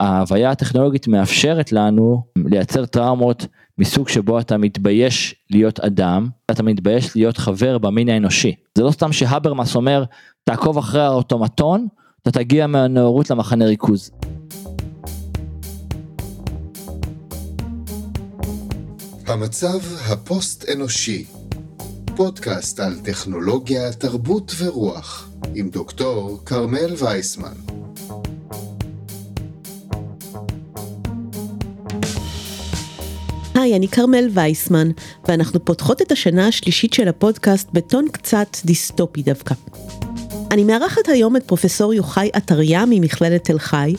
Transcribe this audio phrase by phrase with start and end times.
[0.00, 3.46] ההוויה הטכנולוגית מאפשרת לנו לייצר טראומות
[3.78, 8.54] מסוג שבו אתה מתבייש להיות אדם, אתה מתבייש להיות חבר במין האנושי.
[8.78, 10.04] זה לא סתם שהברמאס אומר,
[10.44, 11.86] תעקוב אחרי האוטומטון,
[12.22, 14.10] אתה תגיע מהנאורות למחנה ריכוז.
[19.26, 19.78] המצב
[20.08, 21.24] הפוסט-אנושי,
[22.16, 27.85] פודקאסט על טכנולוגיה, תרבות ורוח, עם דוקטור כרמל וייסמן.
[33.66, 34.90] היי, אני כרמל וייסמן,
[35.28, 39.54] ואנחנו פותחות את השנה השלישית של הפודקאסט בטון קצת דיסטופי דווקא.
[40.50, 43.94] אני מארחת היום את פרופסור יוחאי עטריה ממכללת תל חי,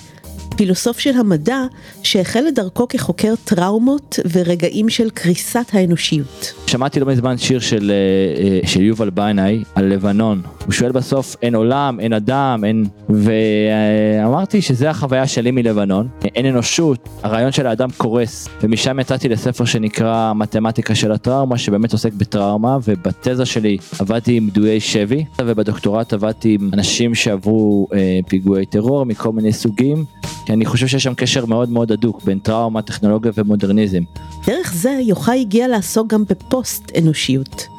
[0.58, 1.64] פילוסוף של המדע
[2.04, 6.54] שהחל את דרכו כחוקר טראומות ורגעים של קריסת האנושיות.
[6.68, 10.57] שמעתי לא מזמן שיר של, אה, אה, של יובל בנאי על לבנון.
[10.68, 12.86] הוא שואל בסוף אין עולם, אין אדם, אין...
[13.10, 16.08] ואמרתי שזה החוויה שלי מלבנון.
[16.36, 18.48] אין אנושות, הרעיון של האדם קורס.
[18.64, 24.80] ומשם יצאתי לספר שנקרא מתמטיקה של הטראומה, שבאמת עוסק בטראומה, ובתזה שלי עבדתי עם דויי
[24.80, 30.06] שבי, ובדוקטורט עבדתי עם אנשים שעברו אה, פיגועי טרור מכל מיני סוגים.
[30.46, 34.02] כי אני חושב שיש שם קשר מאוד מאוד הדוק בין טראומה, טכנולוגיה ומודרניזם.
[34.48, 37.77] דרך זה יוחאי הגיע לעסוק גם בפוסט אנושיות.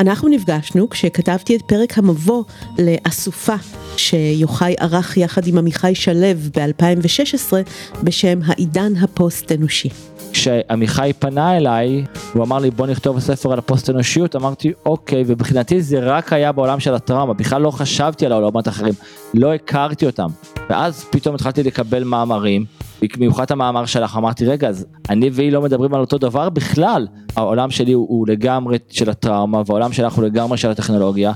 [0.00, 2.44] אנחנו נפגשנו כשכתבתי את פרק המבוא
[2.78, 3.54] לאסופה
[3.96, 7.52] שיוחאי ערך יחד עם עמיחי שלו ב-2016
[8.02, 9.88] בשם העידן הפוסט אנושי.
[10.32, 15.82] כשעמיחי פנה אליי, הוא אמר לי בוא נכתוב ספר על הפוסט אנושיות, אמרתי אוקיי, ובחינתי
[15.82, 18.94] זה רק היה בעולם של הטראומה, בכלל לא חשבתי על העולמות האחרים,
[19.34, 20.28] לא הכרתי אותם.
[20.70, 22.64] ואז פתאום התחלתי לקבל מאמרים,
[23.16, 27.06] במיוחד המאמר שלך, אמרתי רגע, אז אני והיא לא מדברים על אותו דבר בכלל.
[27.36, 31.32] העולם שלי הוא, הוא לגמרי של הטראומה, והעולם שלך הוא לגמרי של הטכנולוגיה.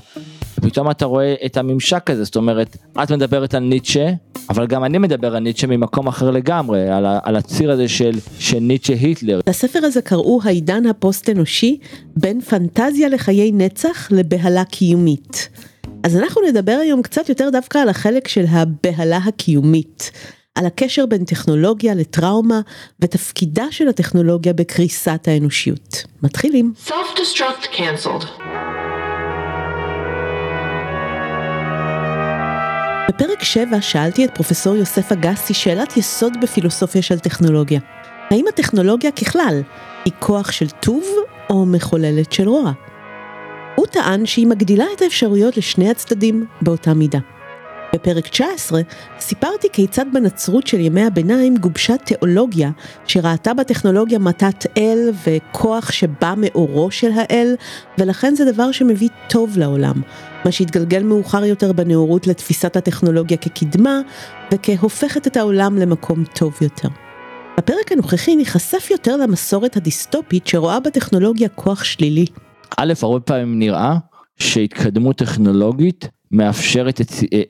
[0.59, 4.11] ופתאום אתה רואה את הממשק הזה, זאת אומרת, את מדברת על ניטשה,
[4.51, 8.59] אבל גם אני מדבר על ניטשה ממקום אחר לגמרי, על, על הציר הזה של, של
[8.59, 9.41] ניטשה היטלר.
[9.48, 11.79] לספר הזה קראו העידן הפוסט אנושי,
[12.17, 15.48] בין פנטזיה לחיי נצח לבהלה קיומית.
[16.03, 20.11] אז אנחנו נדבר היום קצת יותר דווקא על החלק של הבהלה הקיומית.
[20.55, 22.61] על הקשר בין טכנולוגיה לטראומה
[23.01, 26.05] ותפקידה של הטכנולוגיה בקריסת האנושיות.
[26.23, 26.73] מתחילים.
[26.87, 28.27] Self-destruct canceled.
[33.09, 37.81] בפרק 7 שאלתי את פרופסור יוסף אגסי שאלת יסוד בפילוסופיה של טכנולוגיה.
[38.31, 39.63] האם הטכנולוגיה ככלל
[40.05, 41.05] היא כוח של טוב
[41.51, 42.73] או מחוללת של רוע?
[43.75, 47.19] הוא טען שהיא מגדילה את האפשרויות לשני הצדדים באותה מידה.
[47.94, 48.80] בפרק 19
[49.20, 52.70] סיפרתי כיצד בנצרות של ימי הביניים גובשה תיאולוגיה
[53.06, 57.55] שראתה בטכנולוגיה מתת אל וכוח שבא מאורו של האל
[57.98, 60.02] ולכן זה דבר שמביא טוב לעולם,
[60.44, 64.00] מה שהתגלגל מאוחר יותר בנאורות לתפיסת הטכנולוגיה כקדמה
[64.52, 66.88] וכהופכת את העולם למקום טוב יותר.
[67.58, 72.26] בפרק הנוכחי ניחשף יותר למסורת הדיסטופית שרואה בטכנולוגיה כוח שלילי.
[72.78, 73.96] א', הרבה פעמים נראה
[74.38, 77.00] שהתקדמות טכנולוגית מאפשרת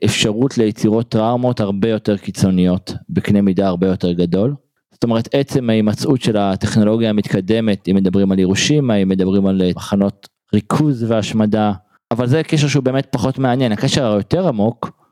[0.05, 4.55] אפשרות ליצירות טראומות הרבה יותר קיצוניות בקנה מידה הרבה יותר גדול.
[4.91, 10.27] זאת אומרת עצם ההימצאות של הטכנולוגיה המתקדמת אם מדברים על ירושים, אם מדברים על מחנות
[10.53, 11.71] ריכוז והשמדה
[12.11, 15.04] אבל זה קשר שהוא באמת פחות מעניין הקשר היותר עמוק אה,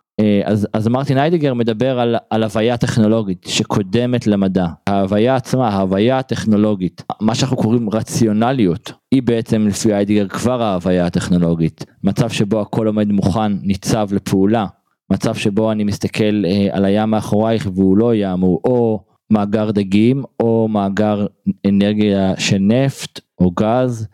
[0.45, 4.67] אז, אז מרטין היידיגר מדבר על, על הוויה טכנולוגית שקודמת למדע.
[4.87, 11.85] ההוויה עצמה, ההוויה הטכנולוגית, מה שאנחנו קוראים רציונליות, היא בעצם לפי היידיגר כבר ההוויה הטכנולוגית.
[12.03, 14.65] מצב שבו הכל עומד מוכן, ניצב לפעולה.
[15.09, 20.23] מצב שבו אני מסתכל אה, על הים מאחורייך והוא לא ים, הוא או מאגר דגים
[20.39, 21.25] או מאגר
[21.67, 24.07] אנרגיה של נפט או גז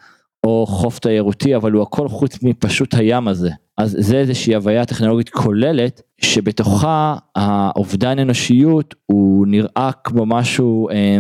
[0.44, 3.50] או חוף תיירותי, אבל הוא הכל חוץ מפשוט הים הזה.
[3.80, 11.18] אז זה איזושהי הוויה טכנולוגית כוללת, שבתוכה האובדן אנושיות הוא נראה כמו משהו אה,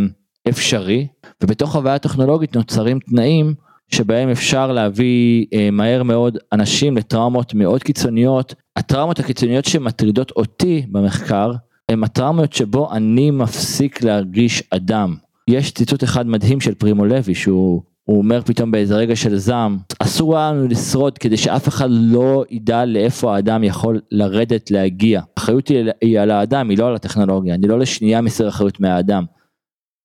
[0.50, 1.08] אפשרי,
[1.44, 3.53] ובתוך הוויה טכנולוגית נוצרים תנאים
[3.88, 8.56] שבהם אפשר להביא אה, מהר מאוד אנשים לטראומות מאוד קיצוניות.
[8.76, 11.52] הטראומות הקיצוניות שמטרידות אותי במחקר,
[11.90, 15.16] הן הטראומות שבו אני מפסיק להרגיש אדם.
[15.47, 19.78] יש ציטוט אחד מדהים של פרימו לוי שהוא הוא אומר פתאום באיזה רגע של זעם,
[20.00, 25.22] אסור לנו לשרוד כדי שאף אחד לא ידע לאיפה האדם יכול לרדת להגיע.
[25.38, 25.72] האחריות
[26.02, 29.26] היא על האדם, היא לא על הטכנולוגיה, אני לא לשנייה מסיר אחריות מהאדם.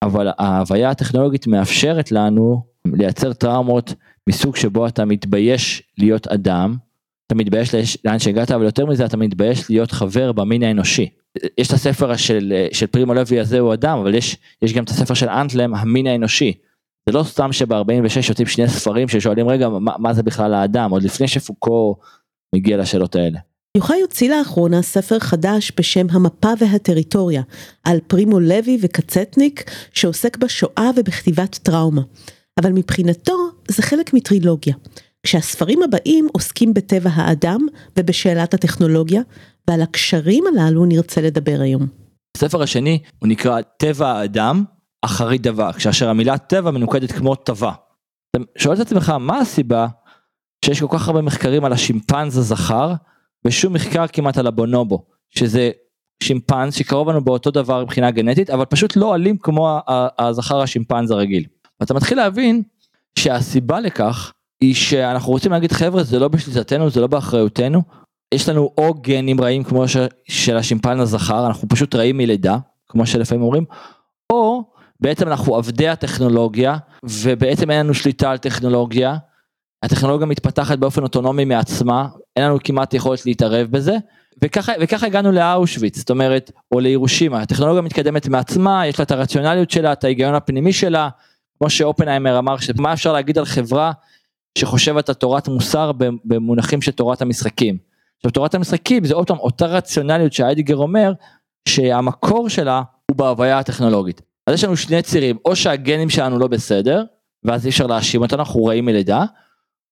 [0.03, 3.95] אבל ההוויה הטכנולוגית מאפשרת לנו לייצר טראומות
[4.29, 6.77] מסוג שבו אתה מתבייש להיות אדם,
[7.27, 7.75] אתה מתבייש
[8.05, 11.09] לאן שהגעת, אבל יותר מזה אתה מתבייש להיות חבר במין האנושי.
[11.59, 14.89] יש את הספר של, של פרימו לוי הזה הוא אדם, אבל יש, יש גם את
[14.89, 16.53] הספר של אנטלם, המין האנושי.
[17.09, 21.03] זה לא סתם שב-46 יוצאים שני ספרים ששואלים רגע מה, מה זה בכלל האדם עוד
[21.03, 21.97] לפני שפוקו
[22.55, 23.39] מגיע לשאלות האלה.
[23.77, 27.43] יוחאי הוציא לאחרונה ספר חדש בשם המפה והטריטוריה,
[27.85, 32.03] על פרימו לוי וקצטניק, שעוסק בשואה ובכתיבת טראומה.
[32.61, 33.37] אבל מבחינתו
[33.69, 34.75] זה חלק מטרילוגיה,
[35.23, 37.67] כשהספרים הבאים עוסקים בטבע האדם
[37.99, 39.23] ובשאלת הטכנולוגיה,
[39.69, 41.87] ועל הקשרים הללו נרצה לדבר היום.
[42.37, 44.65] הספר השני הוא נקרא טבע האדם,
[45.05, 47.73] אחרית דבר, כאשר המילה טבע מנוקדת כמו טבע.
[48.31, 49.87] אתה שואל את עצמך מה הסיבה
[50.65, 52.93] שיש כל כך הרבה מחקרים על השימפנז הזכר
[53.45, 55.71] ושום מחקר כמעט על הבונובו שזה
[56.23, 59.79] שימפנז שקרוב לנו באותו דבר מבחינה גנטית אבל פשוט לא אלים כמו
[60.19, 61.45] הזכר השימפנז הרגיל.
[61.81, 62.63] ואתה מתחיל להבין
[63.19, 67.83] שהסיבה לכך היא שאנחנו רוצים להגיד חבר'ה זה לא בשליטתנו זה לא באחריותנו
[68.35, 69.97] יש לנו או גנים רעים כמו ש,
[70.29, 72.59] של השימפן הזכר אנחנו פשוט רעים מלידה
[72.89, 73.65] כמו שלפעמים אומרים
[74.33, 74.65] או
[75.05, 79.17] בעצם אנחנו עבדי הטכנולוגיה ובעצם אין לנו שליטה על טכנולוגיה.
[79.83, 83.97] הטכנולוגיה מתפתחת באופן אוטונומי מעצמה אין לנו כמעט יכולת להתערב בזה
[84.43, 89.71] וככה וככה הגענו לאושוויץ זאת אומרת או לירושימה הטכנולוגיה מתקדמת מעצמה יש לה את הרציונליות
[89.71, 91.09] שלה את ההיגיון הפנימי שלה
[91.59, 93.93] כמו שאופנהיימר אמר שמה אפשר להגיד על חברה
[94.59, 95.93] שחושבת על תורת מוסר
[96.25, 97.79] במונחים של תורת המשחקים.
[98.17, 101.13] עכשיו תורת המשחקים זה עוד פעם אותה רציונליות שהיידיגר אומר
[101.69, 104.34] שהמקור שלה הוא בהוויה הטכנולוגית.
[104.47, 107.05] אז יש לנו שני צירים או שהגנים שלנו לא בסדר
[107.45, 109.25] ואז אי אפשר להאשים אותנו אנחנו רעים מלידה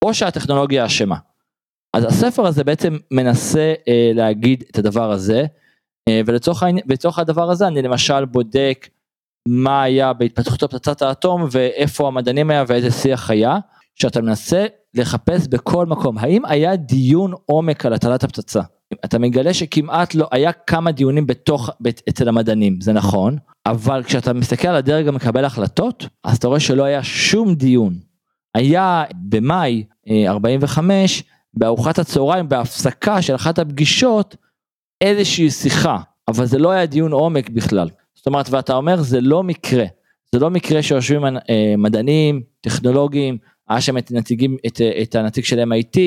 [0.05, 1.15] או שהטכנולוגיה אשמה.
[1.93, 5.45] אז הספר הזה בעצם מנסה אה, להגיד את הדבר הזה
[6.09, 8.89] אה, ולצורך הדבר הזה אני למשל בודק
[9.47, 13.57] מה היה בהתפתחות פצצת האטום ואיפה המדענים היה ואיזה שיח היה
[13.95, 18.61] שאתה מנסה לחפש בכל מקום האם היה דיון עומק על הטלת הפצצה
[19.05, 21.69] אתה מגלה שכמעט לא היה כמה דיונים בתוך
[22.09, 26.83] אצל המדענים זה נכון אבל כשאתה מסתכל על הדרג המקבל החלטות אז אתה רואה שלא
[26.83, 27.93] היה שום דיון.
[28.55, 29.83] היה במאי
[30.27, 34.35] 45 אה, בארוחת הצהריים בהפסקה של אחת הפגישות
[35.01, 35.97] איזושהי שיחה
[36.27, 39.85] אבל זה לא היה דיון עומק בכלל זאת אומרת ואתה אומר זה לא מקרה
[40.33, 43.37] זה לא מקרה שיושבים אה, מדענים טכנולוגים
[43.69, 45.97] היה שם את נציגים, את, את הנציג של MIT,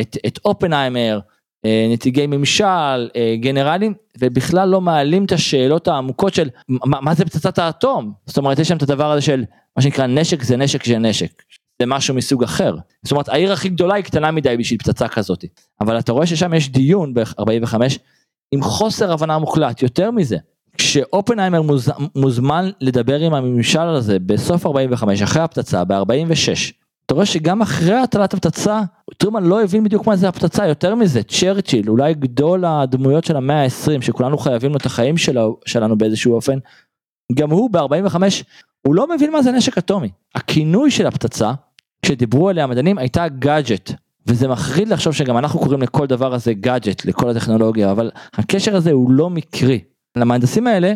[0.00, 1.31] את, אופנהיימר, אה,
[1.64, 2.64] נציגי ממשל,
[3.16, 8.12] אה, גנרלים, ובכלל לא מעלים את השאלות העמוקות של מה, מה זה פצצת האטום?
[8.26, 9.44] זאת אומרת, יש שם את הדבר הזה של
[9.76, 11.42] מה שנקרא נשק זה נשק זה נשק.
[11.82, 12.76] זה משהו מסוג אחר.
[13.02, 15.44] זאת אומרת, העיר הכי גדולה היא קטנה מדי בשביל פצצה כזאת.
[15.80, 17.74] אבל אתה רואה ששם יש דיון ב-45
[18.52, 20.36] עם חוסר הבנה מוחלט, יותר מזה.
[20.78, 26.72] כשאופנהיימר מוז, מוזמן לדבר עם הממשל הזה בסוף 45 אחרי הפצצה ב-46
[27.12, 28.80] אתה רואה שגם אחרי הטלת הפצצה,
[29.16, 33.64] טרומן לא הבין בדיוק מה זה הפצצה, יותר מזה, צ'רצ'יל, אולי גדול הדמויות של המאה
[33.64, 36.58] ה-20, שכולנו חייבים לו את החיים שלו, שלנו באיזשהו אופן,
[37.34, 38.16] גם הוא ב-45,
[38.86, 40.08] הוא לא מבין מה זה נשק אטומי.
[40.34, 41.52] הכינוי של הפצצה,
[42.02, 43.92] כשדיברו עליה המדענים, הייתה גאדג'ט.
[44.26, 48.90] וזה מחריד לחשוב שגם אנחנו קוראים לכל דבר הזה גאדג'ט, לכל הטכנולוגיה, אבל הקשר הזה
[48.90, 49.80] הוא לא מקרי.
[50.16, 50.92] למהנדסים האלה,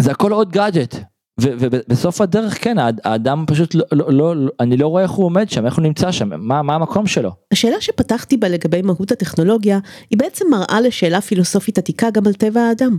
[0.00, 0.96] זה הכל עוד גאדג'ט,
[1.40, 5.66] ובסוף הדרך כן האדם פשוט לא, לא, לא אני לא רואה איך הוא עומד שם
[5.66, 7.30] איך הוא נמצא שם מה, מה המקום שלו.
[7.52, 9.78] השאלה שפתחתי בה לגבי מהות הטכנולוגיה
[10.10, 12.96] היא בעצם מראה לשאלה פילוסופית עתיקה גם על טבע האדם.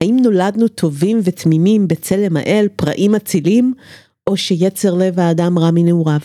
[0.00, 3.74] האם נולדנו טובים ותמימים בצלם האל פראים אצילים
[4.26, 6.20] או שיצר לב האדם רע מנעוריו.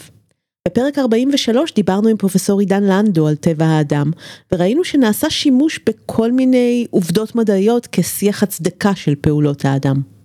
[0.68, 4.12] בפרק 43 דיברנו עם פרופסור עידן לנדו על טבע האדם
[4.52, 10.19] וראינו שנעשה שימוש בכל מיני עובדות מדעיות כשיח הצדקה של פעולות האדם.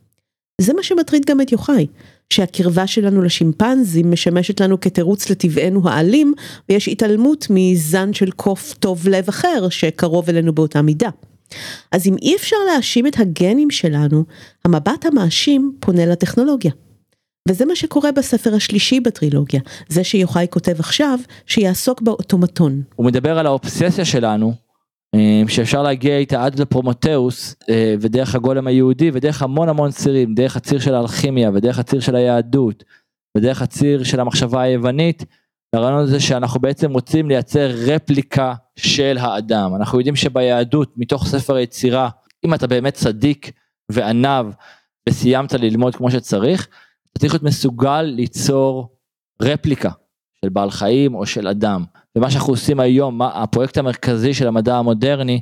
[0.61, 1.87] זה מה שמטריד גם את יוחאי,
[2.31, 6.35] שהקרבה שלנו לשימפנזים משמשת לנו כתירוץ לטבענו האלים,
[6.69, 11.09] ויש התעלמות מזן של קוף טוב לב אחר שקרוב אלינו באותה מידה.
[11.93, 14.25] אז אם אי אפשר להאשים את הגנים שלנו,
[14.65, 16.73] המבט המאשים פונה לטכנולוגיה.
[17.49, 22.83] וזה מה שקורה בספר השלישי בטרילוגיה, זה שיוחאי כותב עכשיו, שיעסוק באוטומטון.
[22.97, 24.64] הוא מדבר על האובססיה שלנו
[25.49, 30.79] שאפשר להגיע איתה עד לפרומטאוס אה, ודרך הגולם היהודי ודרך המון המון צירים דרך הציר
[30.79, 32.85] של האלכימיה ודרך הציר של היהדות
[33.37, 35.25] ודרך הציר של המחשבה היוונית.
[35.73, 42.09] הרעיון הזה שאנחנו בעצם רוצים לייצר רפליקה של האדם אנחנו יודעים שביהדות מתוך ספר היצירה
[42.45, 43.51] אם אתה באמת צדיק
[43.93, 44.47] וענב
[45.09, 46.69] וסיימת ללמוד כמו שצריך
[47.13, 48.97] אתה צריך להיות מסוגל ליצור
[49.43, 49.91] רפליקה
[50.41, 51.85] של בעל חיים או של אדם.
[52.19, 55.41] ומה שאנחנו עושים היום, מה, הפרויקט המרכזי של המדע המודרני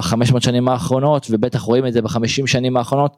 [0.00, 3.16] בחמש מאות שנים האחרונות, ובטח רואים את זה בחמישים שנים האחרונות,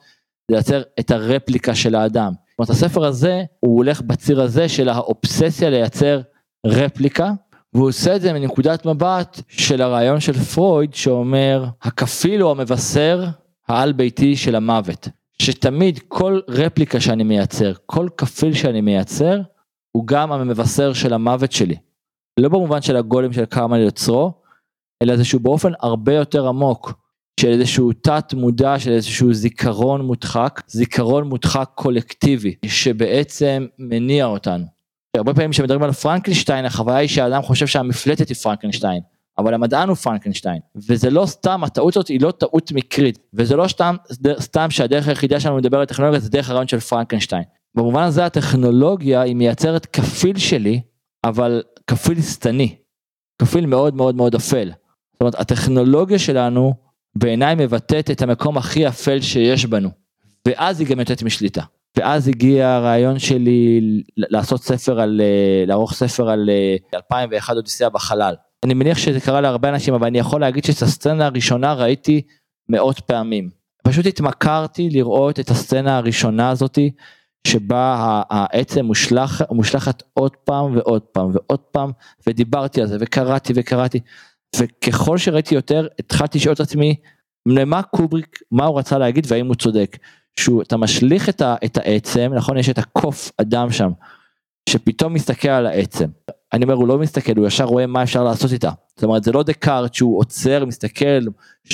[0.50, 2.32] זה לייצר את הרפליקה של האדם.
[2.32, 6.20] זאת אומרת הספר הזה, הוא הולך בציר הזה של האובססיה לייצר
[6.66, 7.32] רפליקה,
[7.74, 13.24] והוא עושה את זה מנקודת מבט של הרעיון של פרויד שאומר הכפיל הוא המבשר
[13.68, 15.08] העל ביתי של המוות.
[15.42, 19.40] שתמיד כל רפליקה שאני מייצר, כל כפיל שאני מייצר,
[19.92, 21.76] הוא גם המבשר של המוות שלי.
[22.42, 24.32] לא במובן של הגולים של קרמה ליוצרו,
[25.02, 26.92] אלא זה שהוא באופן הרבה יותר עמוק,
[27.40, 34.64] של איזשהו תת מודע, של איזשהו זיכרון מודחק, זיכרון מודחק קולקטיבי, שבעצם מניע אותנו.
[35.16, 39.00] הרבה פעמים כשמדברים על פרנקלשטיין, החוויה היא שהאדם חושב שהמפלטת היא פרנקלשטיין.
[39.38, 43.68] אבל המדען הוא פרנקנשטיין, וזה לא סתם, הטעות הזאת היא לא טעות מקרית, וזה לא
[43.68, 43.96] סתם,
[44.40, 47.42] סתם שהדרך היחידה שלנו לדבר על טכנולוגיה זה דרך הרעיון של פרנקנשטיין.
[47.74, 50.80] במובן הזה הטכנולוגיה היא מייצרת כפיל שלי,
[51.28, 52.76] אבל כפיל שטני,
[53.42, 54.70] כפיל מאוד מאוד מאוד אפל.
[55.12, 56.74] זאת אומרת, הטכנולוגיה שלנו
[57.14, 59.88] בעיניי מבטאת את המקום הכי אפל שיש בנו,
[60.48, 61.62] ואז היא גם יוצאת משליטה.
[61.96, 63.80] ואז הגיע הרעיון שלי
[64.16, 66.50] לעשות ספר על, אה, לערוך ספר על
[66.94, 68.34] 2001 אה, אודיסאה בחלל.
[68.64, 72.22] אני מניח שזה קרה להרבה אנשים אבל אני יכול להגיד שאת הסצנה הראשונה ראיתי
[72.68, 73.50] מאות פעמים.
[73.84, 76.90] פשוט התמכרתי לראות את הסצנה הראשונה הזאתי
[77.46, 81.90] שבה העצם מושלח, מושלחת עוד פעם ועוד פעם ועוד פעם
[82.26, 84.00] ודיברתי על זה וקראתי וקראתי
[84.56, 86.94] וככל שראיתי יותר התחלתי לשאול את עצמי
[87.46, 89.96] למה קובריק מה הוא רצה להגיד והאם הוא צודק.
[90.38, 92.56] שהוא אתה משליך את, ה, את העצם נכון?
[92.58, 93.90] יש את הקוף אדם שם
[94.68, 96.06] שפתאום מסתכל על העצם.
[96.52, 98.70] אני אומר הוא לא מסתכל הוא ישר רואה מה אפשר לעשות איתה.
[98.96, 101.20] זאת אומרת זה לא דקארט שהוא עוצר מסתכל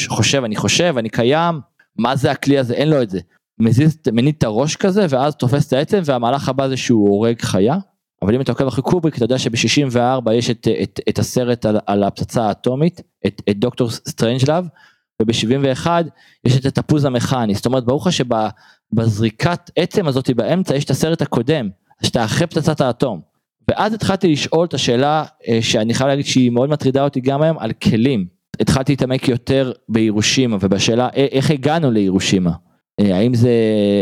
[0.08, 1.60] חושב אני חושב אני קיים
[1.98, 2.74] מה זה הכלי הזה?
[2.74, 3.20] אין לו את זה
[3.58, 7.76] מזיז מניד את הראש כזה ואז תופס את העצם והמהלך הבא זה שהוא הורג חיה.
[8.22, 11.78] אבל אם אתה עוקב אחרי קובריק אתה יודע שב-64 יש את, את, את הסרט על,
[11.86, 14.68] על הפצצה האטומית את, את דוקטור סטרנג'לאב
[15.22, 15.86] וב-71
[16.44, 21.22] יש את התפוז המכני זאת אומרת ברור לך שבזריקת עצם הזאת באמצע יש את הסרט
[21.22, 21.68] הקודם
[22.02, 23.20] שאתה אחרי פצצת האטום.
[23.68, 27.58] ואז התחלתי לשאול את השאלה אה, שאני חייב להגיד שהיא מאוד מטרידה אותי גם היום
[27.58, 28.26] על כלים.
[28.60, 32.50] התחלתי להתעמק יותר בירושימה ובשאלה איך הגענו לירושימה.
[33.00, 33.50] אה, האם זה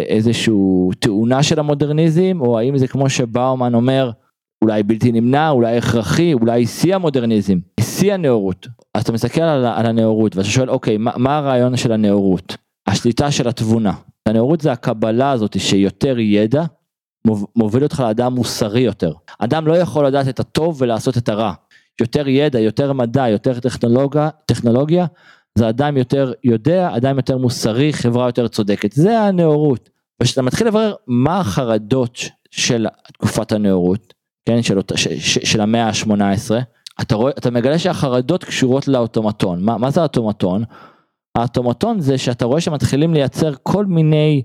[0.08, 4.10] איזשהו תאונה של המודרניזם או האם זה כמו שבאומן אומר
[4.62, 8.68] אולי בלתי נמנע אולי הכרחי אולי שיא המודרניזם שיא הנאורות.
[8.94, 12.56] אז אתה מסתכל על, על הנאורות ואתה שואל אוקיי מה, מה הרעיון של הנאורות
[12.86, 13.92] השליטה של התבונה.
[14.26, 16.64] הנאורות זה הקבלה הזאת שיותר ידע
[17.56, 19.12] מוביל אותך לאדם מוסרי יותר.
[19.38, 21.52] אדם לא יכול לדעת את הטוב ולעשות את הרע.
[22.00, 25.06] יותר ידע, יותר מדע, יותר טכנולוגיה, טכנולוגיה,
[25.58, 28.92] זה אדם יותר יודע, אדם יותר מוסרי, חברה יותר צודקת.
[28.92, 29.90] זה הנאורות.
[30.22, 32.18] וכשאתה מתחיל לברר מה החרדות
[32.50, 34.14] של תקופת הנאורות,
[34.48, 36.52] כן, של, ש, ש, של המאה ה-18,
[37.00, 39.64] אתה, רואה, אתה מגלה שהחרדות קשורות לאוטומטון.
[39.64, 40.64] מה, מה זה האוטומטון?
[41.34, 44.42] האוטומטון זה שאתה רואה שמתחילים לייצר כל מיני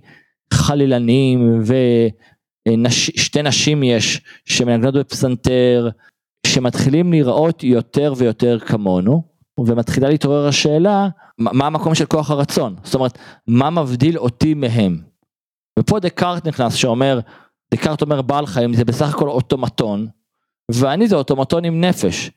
[0.54, 1.74] חלילנים ו...
[2.78, 5.90] נש, נשים יש שמנגנות בפסנתר,
[6.48, 9.24] שמתחילים לראות יותר ויותר כמונו,
[9.60, 11.08] ומתחילה להתעורר השאלה,
[11.40, 12.76] מה המקום של כוח הרצון?
[12.84, 15.02] זאת אומרת, מה מבדיל אותי מהם?
[15.80, 17.20] ופה דקארט נכנס שאומר,
[17.74, 20.08] דקארט אומר בעל חיים זה בסך הכל אוטומטון,
[20.72, 22.32] ואני זה אוטומטון עם נפש.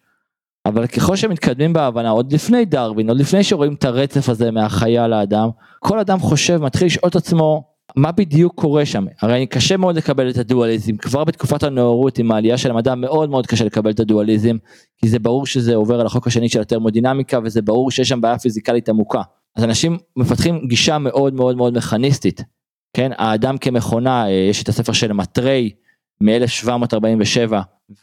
[0.67, 5.49] אבל ככל שמתקדמים בהבנה, עוד לפני דרווין, עוד לפני שרואים את הרצף הזה מהחיה לאדם,
[5.79, 9.05] כל אדם חושב, מתחיל לשאול את עצמו, מה בדיוק קורה שם?
[9.21, 13.47] הרי קשה מאוד לקבל את הדואליזם, כבר בתקופת הנאורות עם העלייה של המדע מאוד מאוד
[13.47, 14.57] קשה לקבל את הדואליזם,
[14.99, 18.39] כי זה ברור שזה עובר על החוק השני של הטרמודינמיקה וזה ברור שיש שם בעיה
[18.39, 19.23] פיזיקלית עמוקה.
[19.57, 22.43] אז אנשים מפתחים גישה מאוד מאוד מאוד מכניסטית,
[22.97, 23.11] כן?
[23.19, 25.71] האדם כמכונה, אה, יש את הספר של מטרי
[26.21, 27.53] מ-1747,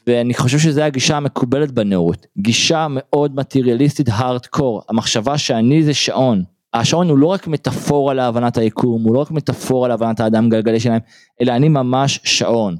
[0.08, 6.44] ואני חושב שזו הגישה המקובלת בנאורות, גישה מאוד מטריאליסטית הארדקור, המחשבה שאני זה שעון.
[6.74, 11.00] השעון הוא לא רק מטאפורה להבנת היקום, הוא לא רק מטאפורה להבנת האדם גלגלי שלהם,
[11.42, 12.76] אלא אני ממש שעון.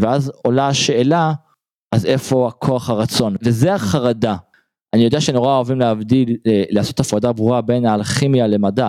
[0.00, 1.32] ואז עולה השאלה,
[1.92, 3.36] אז איפה הכוח הרצון?
[3.42, 4.36] וזה החרדה.
[4.94, 8.88] אני יודע שנורא אוהבים להבדיל, אה, לעשות הפרדה ברורה בין האלכימיה למדע,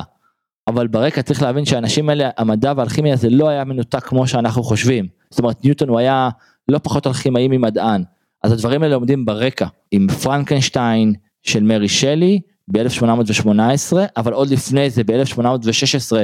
[0.67, 5.07] אבל ברקע צריך להבין שהאנשים האלה, המדע והאלכימיה זה לא היה מנותק כמו שאנחנו חושבים.
[5.29, 6.29] זאת אומרת ניוטון הוא היה
[6.67, 8.03] לא פחות אלכימאי ממדען.
[8.43, 12.39] אז הדברים האלה עומדים ברקע, עם פרנקנשטיין של מרי שלי,
[12.71, 16.17] ב-1818, אבל עוד לפני זה ב-1816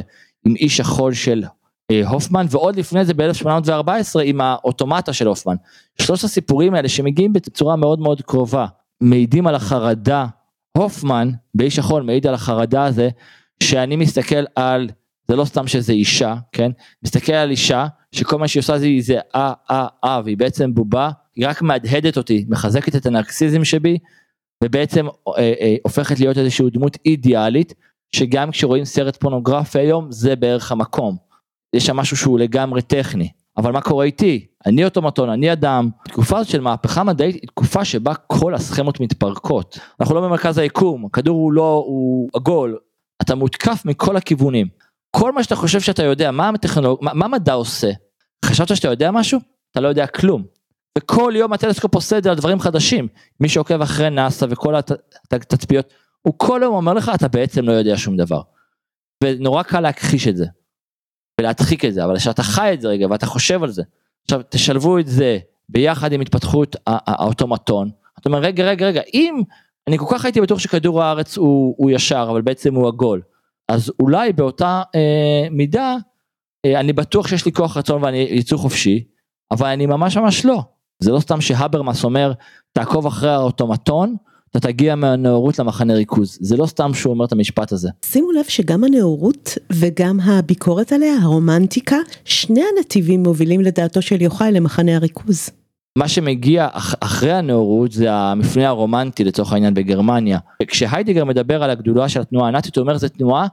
[0.45, 1.43] עם איש החול של
[1.91, 5.55] אה, הופמן, ועוד לפני זה ב-1814 עם האוטומטה של הופמן.
[6.01, 8.65] שלושת הסיפורים האלה שמגיעים בצורה מאוד מאוד קרובה,
[9.01, 10.25] מעידים על החרדה,
[10.77, 13.09] הופמן באיש החול מעיד על החרדה הזה,
[13.63, 14.89] שאני מסתכל על,
[15.27, 16.71] זה לא סתם שזה אישה, כן?
[17.03, 21.09] מסתכל על אישה שכל מה שהיא עושה זה זה אה אה אה והיא בעצם בובה,
[21.35, 23.97] היא רק מהדהדת אותי, מחזקת את הנרקסיזם שבי,
[24.65, 27.73] ובעצם אה, אה, הופכת להיות איזושהי דמות אידיאלית,
[28.15, 31.17] שגם כשרואים סרט פורנוגרפי היום זה בערך המקום.
[31.75, 33.29] יש שם משהו שהוא לגמרי טכני.
[33.57, 34.45] אבל מה קורה איתי?
[34.65, 35.89] אני אוטומטון, אני אדם.
[36.07, 39.79] תקופה של מהפכה מדעית היא תקופה שבה כל הסכמות מתפרקות.
[39.99, 42.77] אנחנו לא במרכז היקום, הכדור הוא לא, הוא עגול,
[43.21, 44.67] אתה מותקף מכל הכיוונים.
[45.11, 46.99] כל מה שאתה חושב שאתה יודע, מה, הטכנולוג...
[47.01, 47.91] מה, מה מדע עושה?
[48.45, 49.39] חשבת שאתה יודע משהו?
[49.71, 50.43] אתה לא יודע כלום.
[50.97, 53.07] וכל יום הטלסקופ עושה את זה על דברים חדשים.
[53.39, 54.75] מי שעוקב אחרי נאסא וכל
[55.31, 58.41] התצפיות, הוא כל יום אומר לך, אתה בעצם לא יודע שום דבר.
[59.23, 60.45] ונורא קל להכחיש את זה,
[61.41, 63.83] ולהדחיק את זה, אבל כשאתה חי את זה רגע ואתה חושב על זה,
[64.23, 69.41] עכשיו תשלבו את זה ביחד עם התפתחות האוטומטון, אתה אומר רגע רגע רגע, אם
[69.87, 73.21] אני כל כך הייתי בטוח שכדור הארץ הוא, הוא ישר, אבל בעצם הוא עגול,
[73.69, 75.95] אז אולי באותה אה, מידה,
[76.65, 79.03] אה, אני בטוח שיש לי כוח רצון ואני ייצור חופשי,
[79.51, 80.63] אבל אני ממש ממש לא.
[80.99, 82.33] זה לא סתם שהברמאס אומר,
[82.73, 84.15] תעקוב אחרי האוטומטון,
[84.51, 86.37] אתה תגיע מהנאורות למחנה ריכוז.
[86.41, 87.89] זה לא סתם שהוא אומר את המשפט הזה.
[88.05, 94.95] שימו לב שגם הנאורות וגם הביקורת עליה, הרומנטיקה, שני הנתיבים מובילים לדעתו של יוחאי למחנה
[94.95, 95.49] הריכוז.
[95.97, 100.39] מה שמגיע אח, אחרי הנאורות זה המפנה הרומנטי לצורך העניין בגרמניה.
[100.67, 103.47] כשהיידיגר מדבר על הגדולה של התנועה הנאצית הוא אומר זו תנועה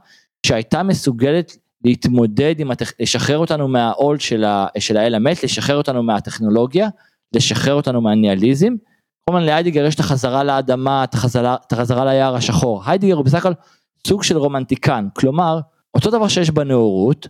[0.47, 2.93] שהייתה מסוגלת להתמודד עם, הטכ...
[3.01, 4.67] לשחרר אותנו מהעול של, ה...
[4.79, 6.89] של האל המת, לשחרר אותנו מהטכנולוגיה,
[7.37, 8.75] לשחרר אותנו מהניהיליזם.
[9.25, 12.83] כלומר להיידיגר יש את החזרה לאדמה, את החזרה, את החזרה ליער השחור.
[12.87, 13.53] היידיגר הוא בסך הכל
[14.07, 15.61] סוג של רומנטיקן, כלומר
[15.95, 17.29] אותו דבר שיש בנאורות,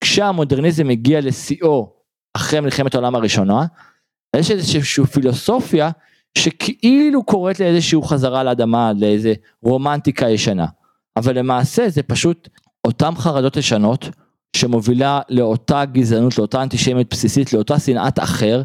[0.00, 1.92] כשהמודרניזם הגיע לשיאו
[2.36, 3.66] אחרי מלחמת העולם הראשונה,
[4.36, 5.90] יש איזושהי פילוסופיה
[6.38, 10.66] שכאילו קוראת לאיזושהי חזרה לאדמה, לאיזה רומנטיקה ישנה.
[11.16, 12.48] אבל למעשה זה פשוט
[12.86, 14.08] אותן חרדות ישנות
[14.56, 18.62] שמובילה לאותה גזענות, לאותה אנטישמיות בסיסית, לאותה שנאת אחר,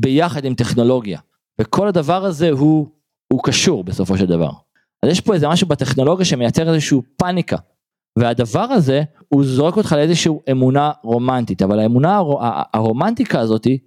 [0.00, 1.18] ביחד עם טכנולוגיה.
[1.60, 2.86] וכל הדבר הזה הוא,
[3.32, 4.50] הוא קשור בסופו של דבר.
[5.02, 7.56] אז יש פה איזה משהו בטכנולוגיה שמייצר איזושהי פאניקה.
[8.18, 12.20] והדבר הזה, הוא זורק אותך לאיזושהי אמונה רומנטית, אבל האמונה
[12.74, 13.78] הרומנטיקה הזאתי,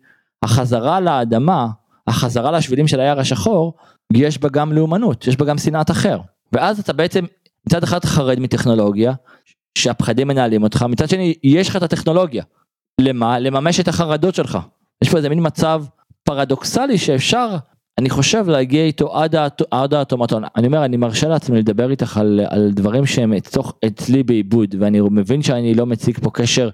[0.43, 1.67] החזרה לאדמה,
[2.07, 3.73] החזרה לשבילים של היער השחור,
[4.13, 6.19] יש בה גם לאומנות, יש בה גם שנאת אחר.
[6.53, 7.25] ואז אתה בעצם
[7.67, 9.13] מצד אחד חרד מטכנולוגיה,
[9.77, 12.43] שהפחדים מנהלים אותך, מצד שני יש לך את הטכנולוגיה.
[13.01, 13.39] למה?
[13.39, 14.57] לממש את החרדות שלך.
[15.03, 15.83] יש פה איזה מין מצב
[16.35, 17.55] פרדוקסלי שאפשר,
[17.97, 20.43] אני חושב, להגיע איתו עד, האט, עד האוטומטון.
[20.55, 25.01] אני אומר, אני מרשה לעצמי לדבר איתך על, על דברים שהם אצלוך, אצלי בעיבוד, ואני
[25.01, 26.69] מבין שאני לא מציג פה קשר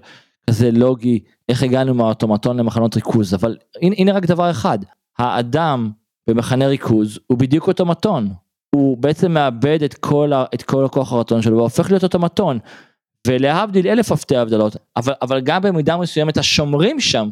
[0.50, 4.78] כזה לוגי, איך הגענו מהאוטומטון למחנות ריכוז, אבל הנה, הנה רק דבר אחד,
[5.18, 5.90] האדם
[6.30, 8.28] במחנה ריכוז הוא בדיוק אוטומטון.
[8.74, 12.58] הוא בעצם מאבד את כל, את כל הכוח הרצון שלו והופך להיות אוטומטון.
[13.26, 17.28] ולהבדיל אלף הפתי הבדלות, אבל, אבל גם במידה מסוימת השומרים שם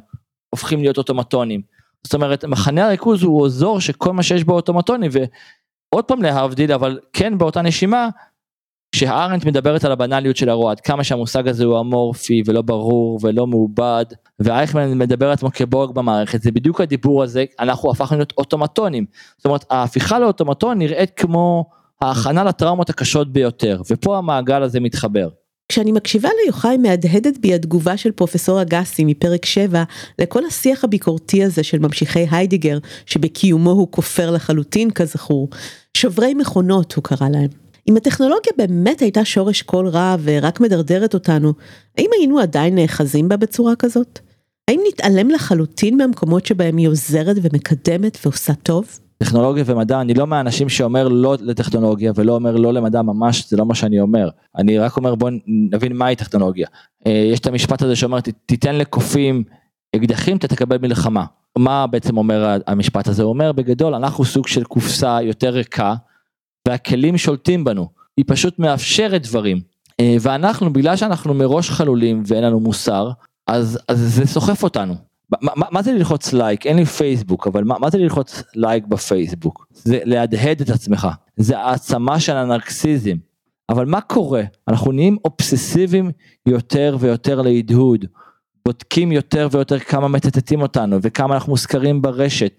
[0.50, 1.75] הופכים להיות אוטומטונים.
[2.06, 6.98] זאת אומרת מחנה הריכוז הוא אזור שכל מה שיש בו אוטומטוני ועוד פעם להבדיל אבל
[7.12, 8.08] כן באותה נשימה
[8.92, 13.46] כשהארנט מדברת על הבנאליות של הרוע עד כמה שהמושג הזה הוא אמורפי ולא ברור ולא
[13.46, 14.04] מעובד
[14.38, 19.64] ואייכמן מדבר עצמו כבורג במערכת זה בדיוק הדיבור הזה אנחנו הפכנו להיות אוטומטונים זאת אומרת
[19.70, 21.64] ההפיכה לאוטומטון נראית כמו
[22.00, 25.28] ההכנה לטראומות הקשות ביותר ופה המעגל הזה מתחבר.
[25.76, 29.84] כשאני מקשיבה ליוחאי מהדהדת בי התגובה של פרופסור אגסי מפרק 7
[30.18, 35.48] לכל השיח הביקורתי הזה של ממשיכי היידיגר שבקיומו הוא כופר לחלוטין כזכור,
[35.96, 37.48] שוברי מכונות הוא קרא להם.
[37.88, 41.52] אם הטכנולוגיה באמת הייתה שורש כל רע ורק מדרדרת אותנו,
[41.98, 44.18] האם היינו עדיין נאחזים בה בצורה כזאת?
[44.68, 48.98] האם נתעלם לחלוטין מהמקומות שבהם היא עוזרת ומקדמת ועושה טוב?
[49.18, 53.66] טכנולוגיה ומדע, אני לא מהאנשים שאומר לא לטכנולוגיה ולא אומר לא למדע, ממש זה לא
[53.66, 54.28] מה שאני אומר.
[54.58, 56.66] אני רק אומר בוא נבין מהי טכנולוגיה.
[57.06, 59.44] אה, יש את המשפט הזה שאומר תיתן לקופים
[59.96, 61.24] אקדחים אתה תקבל מלחמה.
[61.58, 63.22] מה בעצם אומר המשפט הזה?
[63.22, 65.94] הוא אומר בגדול אנחנו סוג של קופסה יותר ריקה
[66.68, 67.88] והכלים שולטים בנו.
[68.16, 69.60] היא פשוט מאפשרת דברים.
[70.00, 73.10] אה, ואנחנו בגלל שאנחנו מראש חלולים ואין לנו מוסר
[73.46, 75.05] אז, אז זה סוחף אותנו.
[75.30, 76.66] מה, מה, מה זה ללחוץ לייק?
[76.66, 79.66] אין לי פייסבוק, אבל מה, מה זה ללחוץ לייק בפייסבוק?
[79.70, 83.16] זה להדהד את עצמך, זה העצמה של הנרקסיזם.
[83.68, 84.42] אבל מה קורה?
[84.68, 86.10] אנחנו נהיים אובססיביים
[86.46, 88.04] יותר ויותר להדהוד,
[88.66, 92.52] בודקים יותר ויותר כמה מצטטים אותנו וכמה אנחנו מוזכרים ברשת,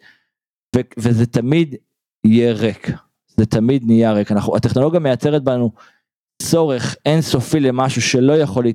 [0.75, 1.75] ו- וזה תמיד
[2.23, 2.91] יהיה ריק,
[3.37, 5.71] זה תמיד נהיה ריק, אנחנו, הטכנולוגיה מייצרת בנו
[6.41, 8.65] צורך אינסופי למשהו שלא יכול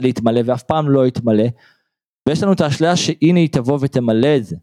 [0.00, 1.44] להתמלא ואף פעם לא יתמלא.
[2.30, 4.56] ויש לנו את האשליה שהנה היא תבוא ותמלא את זה.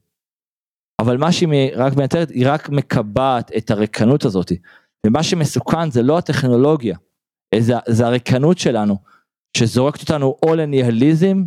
[1.02, 4.52] אבל מה שהיא רק מייצרת, היא רק מקבעת את הריקנות הזאת.
[5.08, 6.98] ומה שמסוכן זה לא הטכנולוגיה,
[7.60, 8.98] זה, זה הריקנות שלנו,
[9.58, 11.44] שזורקת אותנו או לניהליזם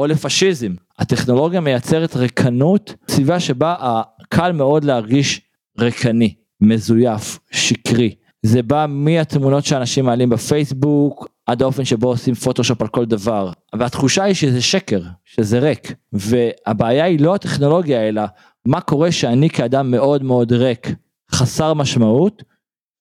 [0.00, 0.74] או לפשיזם.
[0.98, 5.40] הטכנולוגיה מייצרת ריקנות, סביבה שבה קל מאוד להרגיש
[5.78, 8.14] ריקני, מזויף, שקרי.
[8.42, 13.52] זה בא מהתמונות שאנשים מעלים בפייסבוק, עד האופן שבו עושים פוטושופ על כל דבר.
[13.74, 15.92] והתחושה היא שזה שקר שזה ריק.
[16.12, 18.22] והבעיה היא לא הטכנולוגיה אלא
[18.66, 20.88] מה קורה שאני כאדם מאוד מאוד ריק.
[21.32, 22.42] חסר משמעות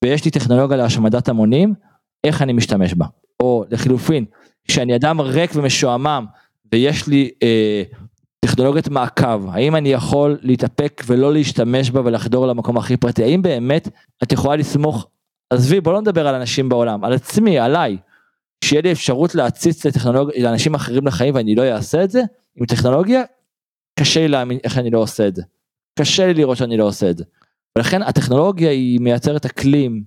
[0.03, 1.73] ויש לי טכנולוגיה להשמדת המונים
[2.23, 3.05] איך אני משתמש בה?
[3.39, 4.25] או לחילופין
[4.67, 6.25] כשאני אדם ריק ומשועמם
[6.71, 7.83] ויש לי אה,
[8.39, 13.89] טכנולוגיית מעקב, האם אני יכול להתאפק ולא להשתמש בה ולחדור למקום הכי פרטי, האם באמת
[14.23, 15.07] את יכולה לסמוך,
[15.49, 17.97] עזבי בוא לא נדבר על אנשים בעולם, על עצמי, עליי,
[18.67, 22.21] שיהיה לי אפשרות להציץ לטכנולוגיה, לאנשים אחרים לחיים ואני לא אעשה את זה,
[22.55, 23.23] עם טכנולוגיה,
[23.99, 25.43] קשה לי להאמין איך אני לא עושה את זה.
[25.99, 27.23] קשה לי לראות שאני לא עושה את זה.
[27.77, 30.03] ולכן הטכנולוגיה היא מייצרת אקלים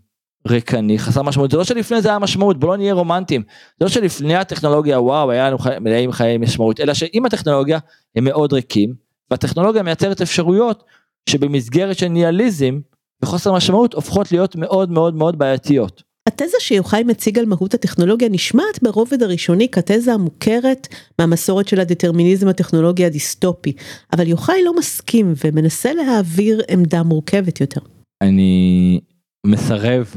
[0.49, 3.43] ריקני, חסר משמעות, זה לא שלפני זה היה משמעות, בוא לא נהיה רומנטיים,
[3.79, 7.79] זה לא שלפני הטכנולוגיה וואו היה לנו מלאים חיי משמעות, אלא שעם הטכנולוגיה
[8.17, 8.95] הם מאוד ריקים,
[9.31, 10.85] והטכנולוגיה מייצרת אפשרויות
[11.29, 12.79] שבמסגרת של ניאליזם
[13.23, 16.10] וחוסר משמעות הופכות להיות מאוד מאוד מאוד בעייתיות.
[16.29, 23.05] התזה שיוחאי מציג על מהות הטכנולוגיה נשמעת ברובד הראשוני כתזה המוכרת מהמסורת של הדטרמיניזם הטכנולוגי
[23.05, 23.73] הדיסטופי,
[24.13, 27.81] אבל יוחאי לא מסכים ומנסה להעביר עמדה מורכבת יותר.
[28.23, 29.01] אני
[29.47, 30.15] מסרב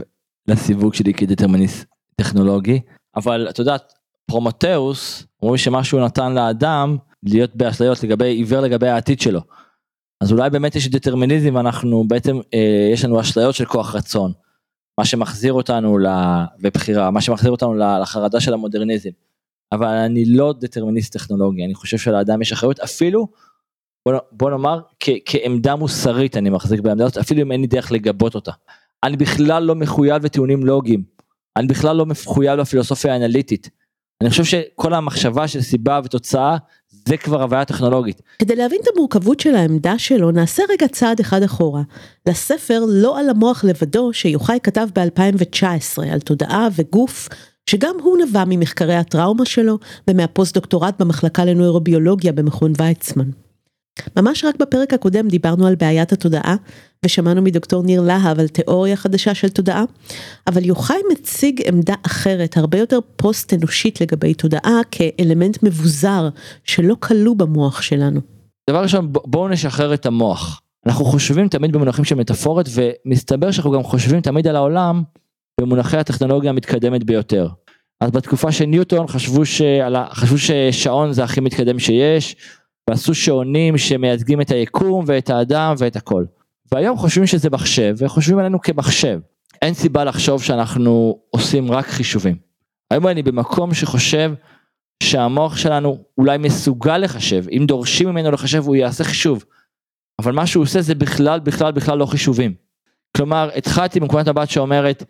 [0.48, 1.86] לסיווג שלי כדטרמיניסט
[2.16, 2.80] טכנולוגי,
[3.16, 3.94] אבל את יודעת,
[4.26, 9.42] פרומטאוס, אומרים שמה שהוא נתן לאדם להיות באשליות לגבי עיוור לגבי העתיד שלו.
[10.22, 14.32] אז אולי באמת יש דטרמיניזם אנחנו בעצם אה, יש לנו אשליות של כוח רצון.
[14.98, 15.98] מה שמחזיר אותנו
[16.60, 19.10] לבחירה, מה שמחזיר אותנו לחרדה של המודרניזם.
[19.72, 23.28] אבל אני לא דטרמיניסט טכנולוגי, אני חושב שלאדם יש אחריות, אפילו,
[24.06, 27.92] בוא, בוא נאמר, כ, כעמדה מוסרית אני מחזיק בעמדה הזאת, אפילו אם אין לי דרך
[27.92, 28.52] לגבות אותה.
[29.04, 31.04] אני בכלל לא מחויב לטיעונים לוגיים,
[31.58, 33.70] אני בכלל לא מחויב לפילוסופיה האנליטית.
[34.22, 36.58] אני חושב שכל המחשבה של סיבה ותוצאה
[37.08, 38.22] זה כבר הוויה טכנולוגית.
[38.40, 41.82] כדי להבין את המורכבות של העמדה שלו, נעשה רגע צעד אחד אחורה.
[42.30, 47.30] לספר לא על המוח לבדו, שיוחאי כתב ב-2019 על תודעה וגוף,
[47.70, 49.78] שגם הוא נבע ממחקרי הטראומה שלו
[50.10, 53.30] ומהפוסט דוקטורט במחלקה לנוירוביולוגיה במכון ויצמן.
[54.18, 56.56] ממש רק בפרק הקודם דיברנו על בעיית התודעה,
[57.06, 59.84] ושמענו מדוקטור ניר להב על תיאוריה חדשה של תודעה,
[60.48, 66.30] אבל יוחאי מציג עמדה אחרת, הרבה יותר פוסט אנושית לגבי תודעה, כאלמנט מבוזר,
[66.64, 68.22] שלא כלוא במוח שלנו.
[68.70, 70.62] דבר ראשון, בואו נשחרר את המוח.
[70.86, 75.04] אנחנו חושבים תמיד במונחים של מטאפורת, ומסתבר שאנחנו גם חושבים תמיד על העולם
[75.62, 77.48] במונחי הטכנולוגיה המתקדמת ביותר.
[78.02, 82.36] אז בתקופה של ניוטון חשבו, שעלה, חשבו ששעון זה הכי מתקדם שיש,
[82.90, 86.26] ועשו שעונים שמייצגים את היקום ואת האדם ואת הכל.
[86.72, 89.20] והיום חושבים שזה מחשב וחושבים עלינו כמחשב.
[89.62, 92.36] אין סיבה לחשוב שאנחנו עושים רק חישובים.
[92.92, 94.34] היום אני במקום שחושב
[95.04, 99.44] שהמוח שלנו אולי מסוגל לחשב, אם דורשים ממנו לחשב הוא יעשה חישוב.
[100.20, 102.54] אבל מה שהוא עושה זה בכלל בכלל בכלל לא חישובים.
[103.18, 105.04] כלומר התחלתי מנקודת מבט שאומרת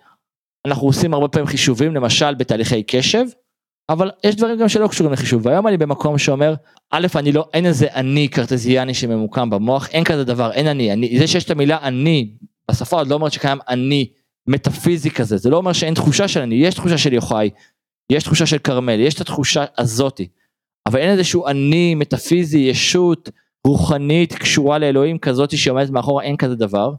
[0.68, 3.26] אנחנו עושים הרבה פעמים חישובים למשל בתהליכי קשב
[3.90, 6.54] אבל יש דברים גם שלא קשורים לחישוב והיום אני במקום שאומר
[6.92, 11.20] א' אני לא אין איזה אני קרטזיאני שממוקם במוח אין כזה דבר אין אני, אני
[11.20, 12.32] זה שיש את המילה אני
[12.72, 14.10] בשפה עוד לא אומרת שקיים אני
[14.48, 17.50] מטאפיזי כזה זה לא אומר שאין תחושה של אני יש תחושה של יוחאי
[18.10, 20.28] יש תחושה של כרמל יש את התחושה הזאתי
[20.86, 23.30] אבל אין איזשהו אני מטאפיזי ישות
[23.68, 26.94] רוחנית קשורה לאלוהים כזאתי שעומדת מאחורה אין כזה דבר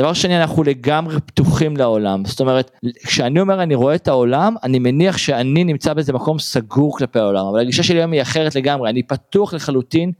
[0.00, 2.24] דבר שני אנחנו לגמרי פתוחים לעולם.
[2.24, 2.70] זאת אומרת
[3.06, 7.46] כשאני אומר אני רואה את העולם אני מניח שאני נמצא באיזה מקום סגור כלפי העולם.
[7.46, 8.90] אבל הגישה שלי היום היא אחרת לגמרי.
[8.90, 10.12] אני פתוח לחלוטין.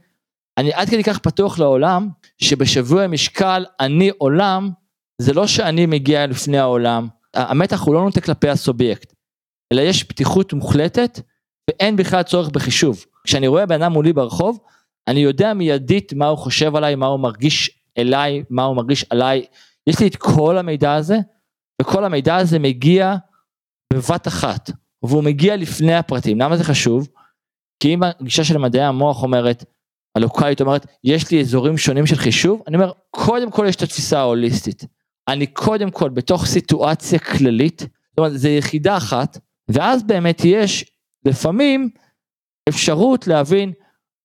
[0.57, 4.69] אני עד כדי כך פתוח לעולם שבשבוע משקל אני עולם
[5.21, 7.07] זה לא שאני מגיע לפני העולם.
[7.33, 9.13] המתח הוא לא נוטה כלפי הסובייקט
[9.73, 11.19] אלא יש פתיחות מוחלטת
[11.69, 13.05] ואין בכלל צורך בחישוב.
[13.23, 14.59] כשאני רואה בן אדם מולי ברחוב
[15.07, 19.45] אני יודע מיידית מה הוא חושב עליי מה הוא מרגיש אליי, מה הוא מרגיש עליי,
[19.87, 21.17] יש לי את כל המידע הזה,
[21.81, 23.15] וכל המידע הזה מגיע
[23.93, 24.71] בבת אחת,
[25.03, 26.39] והוא מגיע לפני הפרטים.
[26.39, 27.07] למה זה חשוב?
[27.79, 29.63] כי אם הגישה של מדעי המוח אומרת,
[30.15, 34.19] הלוקאלית אומרת, יש לי אזורים שונים של חישוב, אני אומר, קודם כל יש את התפיסה
[34.19, 34.83] ההוליסטית.
[35.27, 39.37] אני קודם כל בתוך סיטואציה כללית, זאת אומרת, זה יחידה אחת,
[39.69, 40.91] ואז באמת יש
[41.25, 41.89] לפעמים
[42.69, 43.73] אפשרות להבין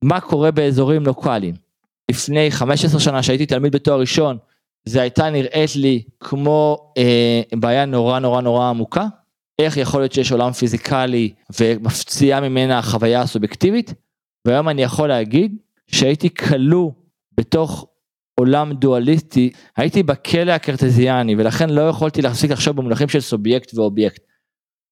[0.05, 1.55] מה קורה באזורים לוקאליים.
[2.11, 4.39] לפני 15 שנה שהייתי תלמיד בתואר ראשון,
[4.85, 9.07] זה הייתה נראית לי כמו אה, בעיה נורא נורא נורא עמוקה.
[9.59, 13.95] איך יכול להיות שיש עולם פיזיקלי ומפציעה ממנה החוויה הסובייקטיבית,
[14.45, 16.91] והיום אני יכול להגיד שהייתי כלוא
[17.37, 17.87] בתוך
[18.41, 24.23] עולם דואליסטי, הייתי בכלא הקרטזיאני ולכן לא יכולתי להפסיק לחשוב במונחים של סובייקט ואובייקט.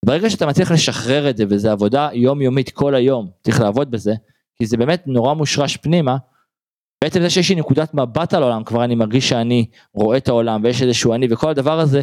[0.05, 4.15] ברגע שאתה מצליח לשחרר את זה וזה עבודה יומיומית כל היום, צריך לעבוד בזה,
[4.57, 6.17] כי זה באמת נורא מושרש פנימה,
[7.05, 10.61] בעצם זה שיש לי נקודת מבט על העולם כבר אני מרגיש שאני רואה את העולם
[10.65, 12.03] ויש איזשהו אני וכל הדבר הזה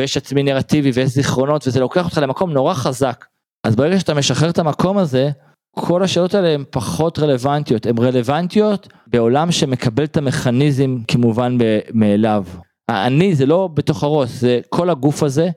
[0.00, 3.24] ויש עצמי נרטיבי ויש זיכרונות וזה לוקח אותך למקום נורא חזק.
[3.66, 5.30] אז ברגע שאתה משחרר את המקום הזה
[5.78, 11.58] כל השאלות האלה הן פחות רלוונטיות הן רלוונטיות בעולם שמקבל את המכניזם כמובן
[11.94, 12.44] מאליו.
[12.90, 15.48] האני זה לא בתוך הראש זה כל הגוף הזה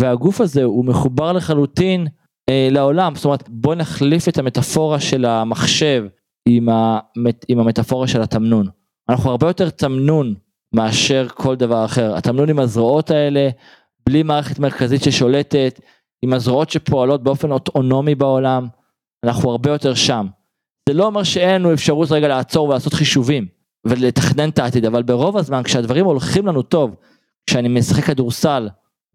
[0.00, 2.06] והגוף הזה הוא מחובר לחלוטין
[2.48, 6.04] אה, לעולם זאת אומרת בוא נחליף את המטאפורה של המחשב
[6.56, 8.66] עם, המת, עם המטאפורה של התמנון.
[9.08, 10.34] אנחנו הרבה יותר תמנון
[10.74, 12.16] מאשר כל דבר אחר.
[12.16, 13.48] התמנון עם הזרועות האלה,
[14.06, 15.80] בלי מערכת מרכזית ששולטת,
[16.22, 18.66] עם הזרועות שפועלות באופן אוטונומי בעולם,
[19.24, 20.26] אנחנו הרבה יותר שם.
[20.88, 23.46] זה לא אומר שאין לנו אפשרות רגע לעצור ולעשות חישובים
[23.86, 26.94] ולתכנן את העתיד, אבל ברוב הזמן כשהדברים הולכים לנו טוב,
[27.46, 28.68] כשאני משחק כדורסל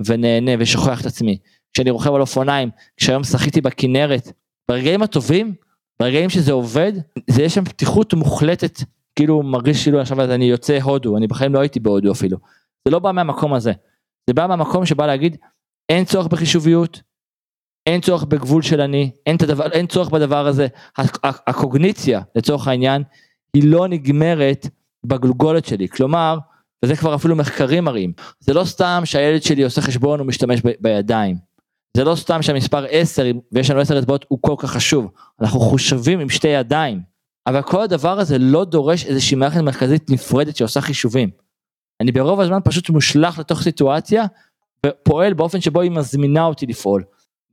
[0.06, 1.38] ונהנה ושוכח את עצמי,
[1.74, 4.32] כשאני רוכב על אופניים, כשהיום שחיתי בכנרת,
[4.70, 5.54] ברגעים הטובים,
[6.00, 6.94] ברגעים שזה עובד,
[7.30, 8.80] זה יש שם פתיחות מוחלטת,
[9.16, 12.38] כאילו מרגיש כאילו עכשיו אני יוצא הודו, אני בחיים לא הייתי בהודו אפילו.
[12.88, 13.72] זה לא בא מהמקום הזה,
[14.28, 15.38] זה בא מהמקום שבא להגיד
[15.90, 17.02] אין צורך בחישוביות,
[17.86, 20.68] אין צורך בגבול של אני, אין, הדבר, אין צורך בדבר הזה,
[21.48, 23.04] הקוגניציה לצורך העניין
[23.54, 24.68] היא לא נגמרת
[25.04, 26.38] בגולגולת שלי, כלומר,
[26.86, 31.38] וזה כבר אפילו מחקרים מראים, זה לא סתם שהילד שלי עושה חשבון ומשתמש ב, בידיים,
[31.98, 36.20] זה לא סתם שהמספר 10 ויש לנו 10 אצבעות הוא כל כך חשוב, אנחנו חושבים
[36.20, 37.02] עם שתי ידיים,
[37.48, 41.30] אבל כל הדבר הזה לא דורש איזושהי מערכת מרכזית נפרדת שעושה חישובים.
[42.02, 44.26] אני ברוב הזמן פשוט מושלך לתוך סיטואציה
[44.86, 47.04] ופועל באופן שבו היא מזמינה אותי לפעול.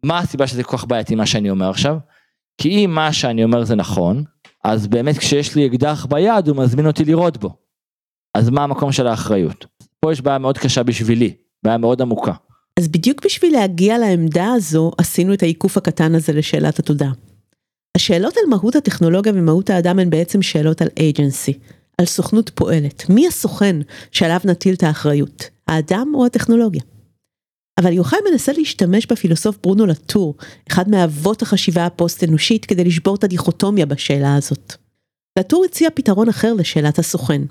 [0.02, 1.98] מה הסיבה שזה כל כך בעייתי מה שאני אומר עכשיו?
[2.58, 4.24] כי אם מה שאני אומר זה נכון,
[4.64, 7.56] אז באמת כשיש לי אקדח ביד הוא מזמין אותי לראות בו.
[8.34, 9.66] אז מה המקום של האחריות?
[10.00, 12.32] פה יש בעיה מאוד קשה בשבילי, בעיה מאוד עמוקה.
[12.80, 17.12] אז בדיוק בשביל להגיע לעמדה הזו עשינו את העיקוף הקטן הזה לשאלת התודעה.
[17.96, 21.52] השאלות על מהות הטכנולוגיה ומהות האדם הן בעצם שאלות על agency,
[21.98, 23.08] על סוכנות פועלת.
[23.08, 23.76] מי הסוכן
[24.10, 26.82] שעליו נטיל את האחריות, האדם או הטכנולוגיה?
[27.80, 30.34] אבל יוחאי מנסה להשתמש בפילוסוף ברונו לטור,
[30.68, 34.74] אחד מאבות החשיבה הפוסט אנושית, כדי לשבור את הדיכוטומיה בשאלה הזאת.
[35.38, 37.42] לטור הציע פתרון אחר לשאלת הסוכן.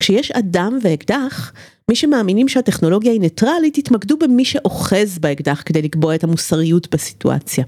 [0.00, 1.52] כשיש אדם ואקדח,
[1.90, 7.64] מי שמאמינים שהטכנולוגיה היא ניטרלית, יתמקדו במי שאוחז באקדח כדי לקבוע את המוסריות בסיטואציה.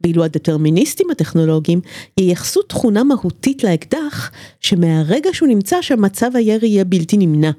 [0.00, 1.80] ואילו הדטרמיניסטים הטכנולוגיים
[2.20, 7.50] ייחסו תכונה מהותית לאקדח, שמהרגע שהוא נמצא שם מצב הירי יהיה בלתי נמנע,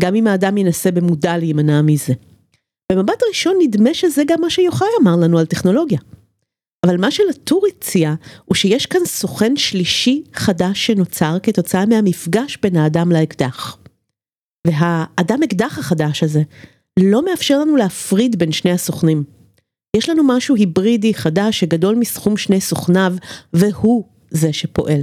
[0.00, 2.12] גם אם האדם ינסה במודע להימנע מזה.
[2.92, 5.98] במבט ראשון נדמה שזה גם מה שיוחאי אמר לנו על טכנולוגיה.
[6.86, 8.14] אבל מה שלטור הציע,
[8.44, 13.78] הוא שיש כאן סוכן שלישי חדש שנוצר כתוצאה מהמפגש בין האדם לאקדח.
[14.66, 16.42] והאדם אקדח החדש הזה
[16.98, 19.24] לא מאפשר לנו להפריד בין שני הסוכנים.
[19.96, 23.14] יש לנו משהו היברידי חדש שגדול מסכום שני סוכניו,
[23.52, 25.02] והוא זה שפועל.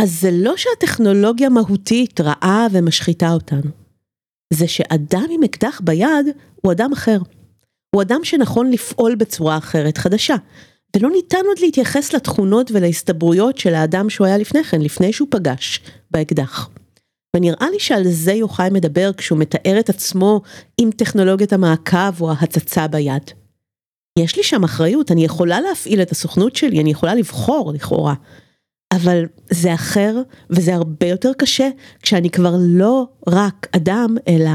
[0.00, 3.70] אז זה לא שהטכנולוגיה מהותית רעה ומשחיתה אותנו.
[4.52, 6.26] זה שאדם עם אקדח ביד
[6.62, 7.18] הוא אדם אחר.
[7.94, 10.34] הוא אדם שנכון לפעול בצורה אחרת חדשה.
[10.96, 15.80] ולא ניתן עוד להתייחס לתכונות ולהסתברויות של האדם שהוא היה לפני כן, לפני שהוא פגש
[16.10, 16.70] באקדח.
[17.36, 20.40] ונראה לי שעל זה יוחאי מדבר כשהוא מתאר את עצמו
[20.80, 23.22] עם טכנולוגיית המעקב או ההצצה ביד.
[24.18, 28.14] יש לי שם אחריות, אני יכולה להפעיל את הסוכנות שלי, אני יכולה לבחור לכאורה.
[28.92, 31.68] אבל זה אחר וזה הרבה יותר קשה
[32.02, 34.50] כשאני כבר לא רק אדם אלא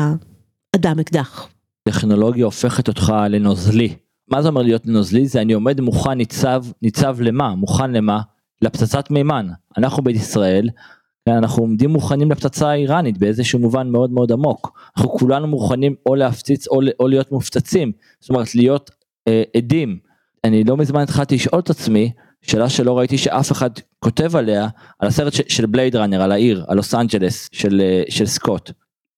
[0.76, 1.50] אדם אקדח.
[1.90, 3.96] טכנולוגיה הופכת אותך לנוזלי.
[4.28, 5.28] מה זה אומר להיות נוזלי?
[5.28, 7.56] זה אני עומד מוכן ניצב, ניצב למה?
[7.56, 8.22] מוכן למה?
[8.62, 9.48] לפצצת מימן.
[9.78, 10.70] אנחנו בישראל,
[11.26, 14.80] כן, אנחנו עומדים מוכנים לפצצה האיראנית באיזשהו מובן מאוד מאוד עמוק.
[14.98, 17.92] אנחנו כולנו מוכנים או להפציץ או, או להיות מופצצים.
[18.20, 18.92] זאת אומרת להיות
[19.28, 19.98] אה, עדים.
[20.44, 24.68] אני לא מזמן התחלתי לשאול את עצמי, שאלה שלא ראיתי שאף אחד כותב עליה,
[25.00, 28.72] על הסרט של בלייד ראנר, על העיר, על לוס אנג'לס של, אה, של סקוט.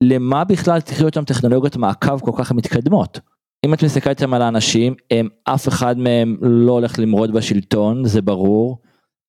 [0.04, 3.20] למה בכלל צריכים להיות שם טכנולוגיות מעקב כל כך מתקדמות?
[3.66, 8.78] אם את מסתכלת על האנשים, הם, אף אחד מהם לא הולך למרוד בשלטון, זה ברור.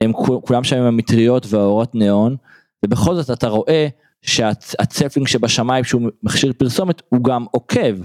[0.00, 0.12] הם
[0.44, 2.36] כולם שם עם המטריות והאורות ניאון,
[2.84, 3.88] ובכל זאת אתה רואה
[4.22, 7.96] שהצפלין שבשמיים שהוא מכשיר פרסומת הוא גם עוקב.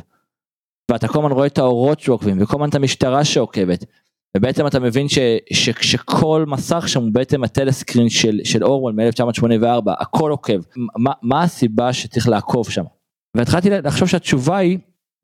[0.92, 3.86] ואתה כל הזמן רואה את האורות שעוקבים וכל הזמן את המשטרה שעוקבת.
[4.38, 5.20] ובעצם אתה מבין ש,
[5.54, 10.60] ש, שכל מסך שם הוא בעצם הטלסקרין של, של אורוול מ-1984, הכל עוקב.
[10.76, 12.84] מה, מה הסיבה שצריך לעקוב שם?
[13.38, 14.78] והתחלתי לחשוב שהתשובה היא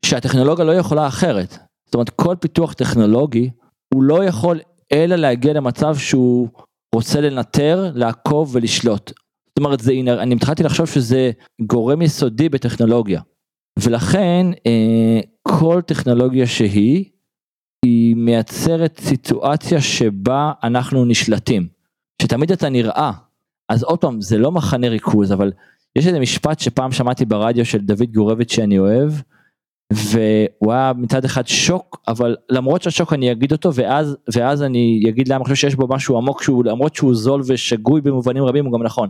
[0.06, 1.58] שהטכנולוגיה לא יכולה אחרת.
[1.86, 3.50] זאת אומרת כל פיתוח טכנולוגי
[3.94, 4.60] הוא לא יכול
[4.92, 6.50] אלא להגיע למצב שהוא
[6.96, 9.12] רוצה לנטר, לעקוב ולשלוט.
[9.50, 11.32] זאת אומרת זה, אני התחלתי לחשוב שזה
[11.62, 13.22] גורם יסודי בטכנולוגיה.
[13.80, 17.06] ולכן אה, כל טכנולוגיה שהיא,
[17.86, 21.68] היא מייצרת סיטואציה שבה אנחנו נשלטים.
[22.22, 23.12] שתמיד אתה נראה,
[23.70, 25.52] אז עוד פעם זה לא מחנה ריכוז אבל
[25.96, 29.12] יש איזה משפט שפעם שמעתי ברדיו של דוד גורביץ' שאני אוהב
[29.94, 35.28] והוא היה מצד אחד שוק אבל למרות שהשוק אני אגיד אותו ואז ואז אני אגיד
[35.28, 38.74] למה אני חושב שיש בו משהו עמוק שהוא למרות שהוא זול ושגוי במובנים רבים הוא
[38.74, 39.10] גם נכון.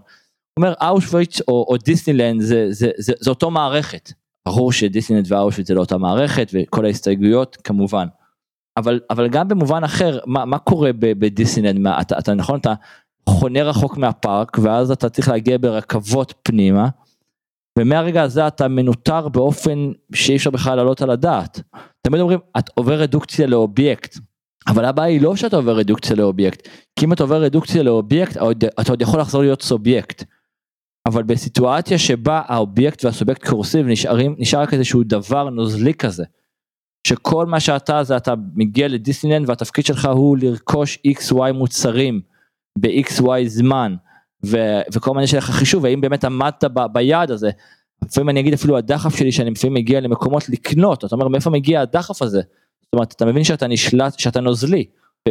[0.60, 4.12] הוא אומר אושוויץ או, או דיסנילנד זה, זה, זה, זה אותו מערכת
[4.48, 8.08] ברור שדיסנילנד ואושוויץ זה לא אותה מערכת וכל ההסתייגויות כמובן.
[8.78, 12.74] אבל אבל גם במובן אחר מה, מה קורה בדיסנילנד אתה, אתה נכון אתה
[13.30, 16.90] חונה רחוק מהפארק ואז אתה צריך להגיע ברכבות פנימה.
[17.78, 21.62] ומהרגע הזה אתה מנוטר באופן שאי אפשר בכלל לעלות על הדעת.
[22.02, 24.18] תמיד אומרים את עובר רדוקציה לאובייקט.
[24.68, 26.68] אבל הבעיה היא לא שאתה עובר רדוקציה לאובייקט,
[27.00, 28.38] כי אם אתה עובר רדוקציה לאובייקט
[28.82, 30.24] אתה עוד יכול לחזור להיות סובייקט.
[31.08, 36.24] אבל בסיטואציה שבה האובייקט והסובייקט קורסים ונשארים, נשאר רק איזשהו דבר נוזלי כזה,
[37.08, 42.22] שכל מה שאתה זה אתה מגיע לדיסנילנד והתפקיד שלך הוא לרכוש XY מוצרים
[42.80, 43.96] ב-XY זמן
[44.46, 47.50] ו- וכל הזמן יש לך חישוב האם באמת עמדת ב- ביעד הזה.
[48.06, 51.82] לפעמים אני אגיד אפילו הדחף שלי שאני לפעמים מגיע למקומות לקנות אתה אומר מאיפה מגיע
[51.82, 52.42] הדחף הזה.
[52.82, 54.86] זאת אומרת אתה מבין שאתה נשלט שאתה נוזלי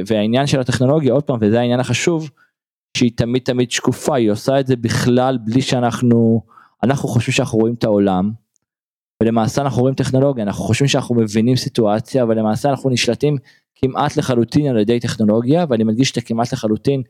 [0.07, 2.31] והעניין של הטכנולוגיה עוד פעם וזה העניין החשוב
[2.97, 6.43] שהיא תמיד תמיד שקופה היא עושה את זה בכלל בלי שאנחנו
[6.83, 8.31] אנחנו חושבים שאנחנו רואים את העולם
[9.23, 13.37] ולמעשה אנחנו רואים טכנולוגיה, אנחנו חושבים שאנחנו מבינים סיטואציה, אבל למעשה אנחנו נשלטים
[13.75, 17.03] כמעט לחלוטין על ידי טכנולוגיה, ואני מדגיש את הכמעט לחלוטין,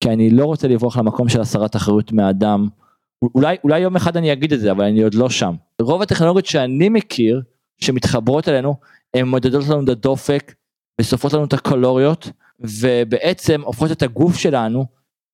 [0.00, 2.68] כי אני לא רוצה לברוח למקום של הסרת אחריות מאדם.
[3.34, 5.54] אולי, אולי יום אחד אני אגיד את זה, אבל אני עוד לא שם.
[5.82, 7.42] רוב הטכנולוגיות שאני מכיר,
[7.80, 8.74] שמתחברות אלינו,
[9.14, 10.54] הן מודדות לנו את הדופק,
[11.00, 14.86] וסופרות לנו את הקלוריות, ובעצם הופכות את הגוף שלנו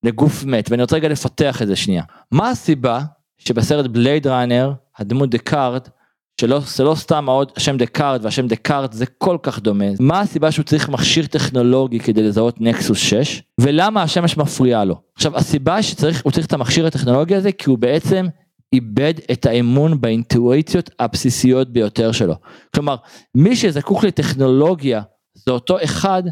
[0.03, 2.03] לגוף מת, ואני רוצה רגע לפתח את זה שנייה.
[2.31, 3.01] מה הסיבה
[3.37, 5.96] שבסרט בלייד ראנר, הדמות דקארט, שלא,
[6.41, 9.85] זה לא סתם השם דקארט והשם דקארט זה כל כך דומה.
[9.99, 14.95] מה הסיבה שהוא צריך מכשיר טכנולוגי כדי לזהות נקסוס 6 ולמה השמש מפריעה לו.
[15.15, 18.25] עכשיו הסיבה שצריך, הוא צריך את המכשיר הטכנולוגי הזה כי הוא בעצם
[18.73, 22.35] איבד את האמון באינטואיציות הבסיסיות ביותר שלו.
[22.73, 22.95] כלומר
[23.35, 25.01] מי שזקוק לטכנולוגיה
[25.33, 26.23] זה אותו אחד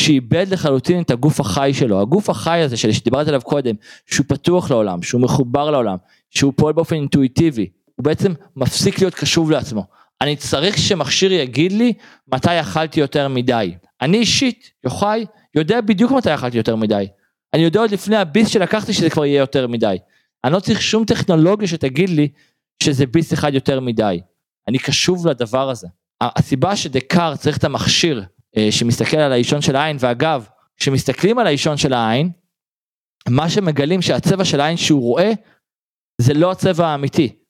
[0.00, 3.74] שאיבד לחלוטין את הגוף החי שלו, הגוף החי הזה שדיברתי עליו קודם,
[4.06, 5.96] שהוא פתוח לעולם, שהוא מחובר לעולם,
[6.30, 9.86] שהוא פועל באופן אינטואיטיבי, הוא בעצם מפסיק להיות קשוב לעצמו.
[10.20, 11.92] אני צריך שמכשיר יגיד לי
[12.32, 13.74] מתי אכלתי יותר מדי.
[14.00, 17.06] אני אישית, יוחאי, יודע בדיוק מתי אכלתי יותר מדי.
[17.54, 19.96] אני יודע עוד לפני הביס שלקחתי שזה כבר יהיה יותר מדי.
[20.44, 22.28] אני לא צריך שום טכנולוגיה שתגיד לי
[22.82, 24.20] שזה ביס אחד יותר מדי.
[24.68, 25.88] אני קשוב לדבר הזה.
[26.20, 28.24] הסיבה שדקאר צריך את המכשיר
[28.56, 32.30] אה, שמסתכל על האישון של העין, ואגב, כשמסתכלים על האישון של העין,
[33.28, 35.32] מה שמגלים שהצבע של העין שהוא רואה,
[36.20, 37.43] זה לא הצבע האמיתי.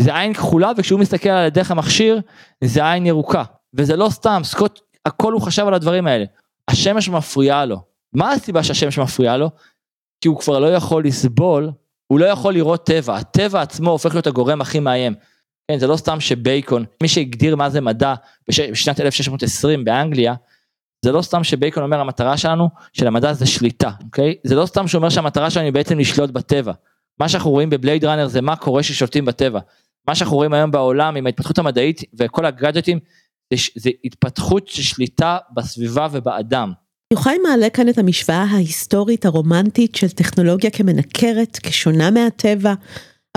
[0.00, 2.20] זה עין כחולה וכשהוא מסתכל על דרך המכשיר
[2.64, 3.42] זה עין ירוקה
[3.74, 6.24] וזה לא סתם סקוט הכל הוא חשב על הדברים האלה.
[6.68, 7.82] השמש מפריעה לו.
[8.12, 9.50] מה הסיבה שהשמש מפריעה לו?
[10.20, 11.70] כי הוא כבר לא יכול לסבול,
[12.06, 15.14] הוא לא יכול לראות טבע, הטבע עצמו הופך להיות הגורם הכי מאיים.
[15.70, 18.14] כן, זה לא סתם שבייקון, מי שהגדיר מה זה מדע
[18.48, 20.34] בשנת 1620 באנגליה,
[21.04, 24.34] זה לא סתם שבייקון אומר המטרה שלנו, של המדע זה שליטה, אוקיי?
[24.44, 26.72] זה לא סתם שאומר שהמטרה שלנו היא בעצם לשלוט בטבע.
[27.20, 29.60] מה שאנחנו רואים בבלייד ראנר זה מה קורה ששולטים בטבע.
[30.08, 32.98] מה שאנחנו רואים היום בעולם עם ההתפתחות המדעית וכל הגאדג'טים
[33.54, 36.72] זה, זה התפתחות של שליטה בסביבה ובאדם.
[37.12, 42.74] יוחאי מעלה כאן את המשוואה ההיסטורית הרומנטית של טכנולוגיה כמנקרת, כשונה מהטבע,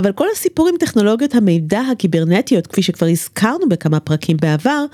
[0.02, 4.86] אבל כל הסיפור עם טכנולוגיות המידע הקיברנטיות, כפי שכבר הזכרנו בכמה פרקים בעבר,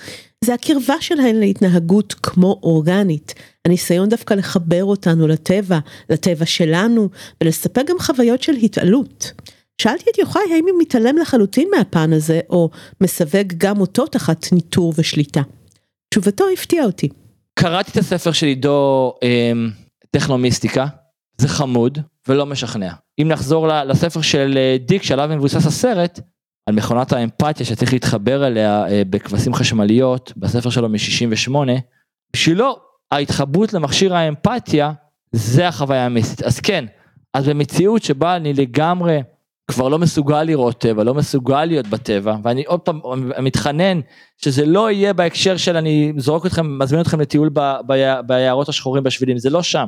[0.45, 3.33] זה הקרבה שלהן להתנהגות כמו אורגנית.
[3.65, 7.09] הניסיון דווקא לחבר אותנו לטבע, לטבע שלנו,
[7.41, 9.31] ולספק גם חוויות של התעלות.
[9.81, 12.69] שאלתי את יוחאי האם הוא מתעלם לחלוטין מהפן הזה, או
[13.01, 15.41] מסווג גם אותו תחת ניטור ושליטה.
[16.09, 17.09] תשובתו הפתיעה אותי.
[17.53, 19.51] קראתי את הספר של עידו אה,
[20.11, 20.85] טכנומיסטיקה,
[21.37, 22.93] זה חמוד ולא משכנע.
[23.21, 26.19] אם נחזור לספר של אה, דיק שעליו מבוסס הסרט,
[26.65, 31.55] על מכונת האמפתיה שצריך להתחבר אליה אה, בכבשים חשמליות, בספר שלו מ-68,
[32.33, 32.75] בשבילו
[33.11, 34.91] ההתחברות למכשיר האמפתיה
[35.31, 36.43] זה החוויה המיסטית.
[36.43, 36.85] אז כן,
[37.33, 39.19] אז במציאות שבה אני לגמרי
[39.71, 43.01] כבר לא מסוגל לראות טבע, לא מסוגל להיות בטבע, ואני עוד פעם
[43.41, 43.99] מתחנן
[44.37, 47.49] שזה לא יהיה בהקשר של אני זורק אתכם, מזמין אתכם לטיול
[48.25, 49.85] ביערות השחורים בשבילים, זה לא שם.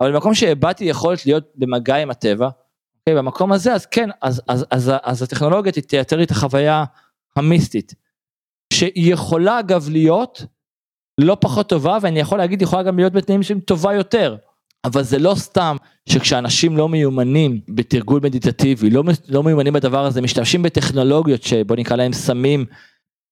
[0.00, 2.68] אבל במקום שהבעתי יכולת להיות במגע עם הטבע, okay,
[3.08, 6.84] אוקיי, במקום הזה אז כן, אז, אז, אז, אז, הטכנולוגיה תייצר לי את החוויה
[7.36, 7.94] המיסטית,
[8.72, 10.44] שהיא יכולה אגב להיות
[11.20, 14.36] לא פחות טובה, ואני יכול להגיד יכולה גם להיות בתנאים שהם טובה יותר.
[14.88, 15.76] אבל זה לא סתם
[16.08, 22.12] שכשאנשים לא מיומנים בתרגול מדיטטיבי, לא, לא מיומנים בדבר הזה, משתמשים בטכנולוגיות שבוא נקרא להם
[22.12, 22.64] סמים,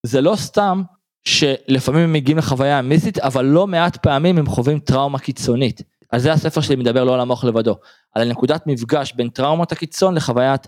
[0.06, 0.82] זה לא סתם
[1.24, 5.82] שלפעמים הם מגיעים לחוויה המיסטית, אבל לא מעט פעמים הם חווים טראומה קיצונית.
[6.10, 7.76] על זה הספר שלי מדבר לא על המוח לבדו,
[8.14, 10.66] על נקודת מפגש בין טראומת הקיצון לחוויית,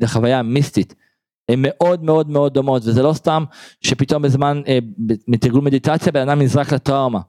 [0.00, 0.94] לחוויה המיסטית.
[1.48, 3.44] הן מאוד מאוד מאוד דומות, וזה לא סתם
[3.80, 4.78] שפתאום בזמן, אה,
[5.28, 7.20] מתרגול מדיטציה בן אדם נזרק לטראומה.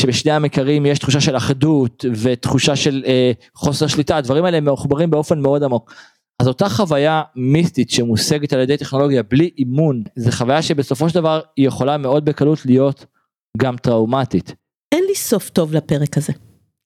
[0.00, 5.40] שבשני המקרים יש תחושה של אחדות ותחושה של אה, חוסר שליטה, הדברים האלה מחוברים באופן
[5.40, 5.94] מאוד עמוק.
[6.40, 11.40] אז אותה חוויה מיסטית שמושגת על ידי טכנולוגיה בלי אימון, זה חוויה שבסופו של דבר
[11.56, 13.06] היא יכולה מאוד בקלות להיות
[13.58, 14.54] גם טראומטית.
[14.92, 16.32] אין לי סוף טוב לפרק הזה.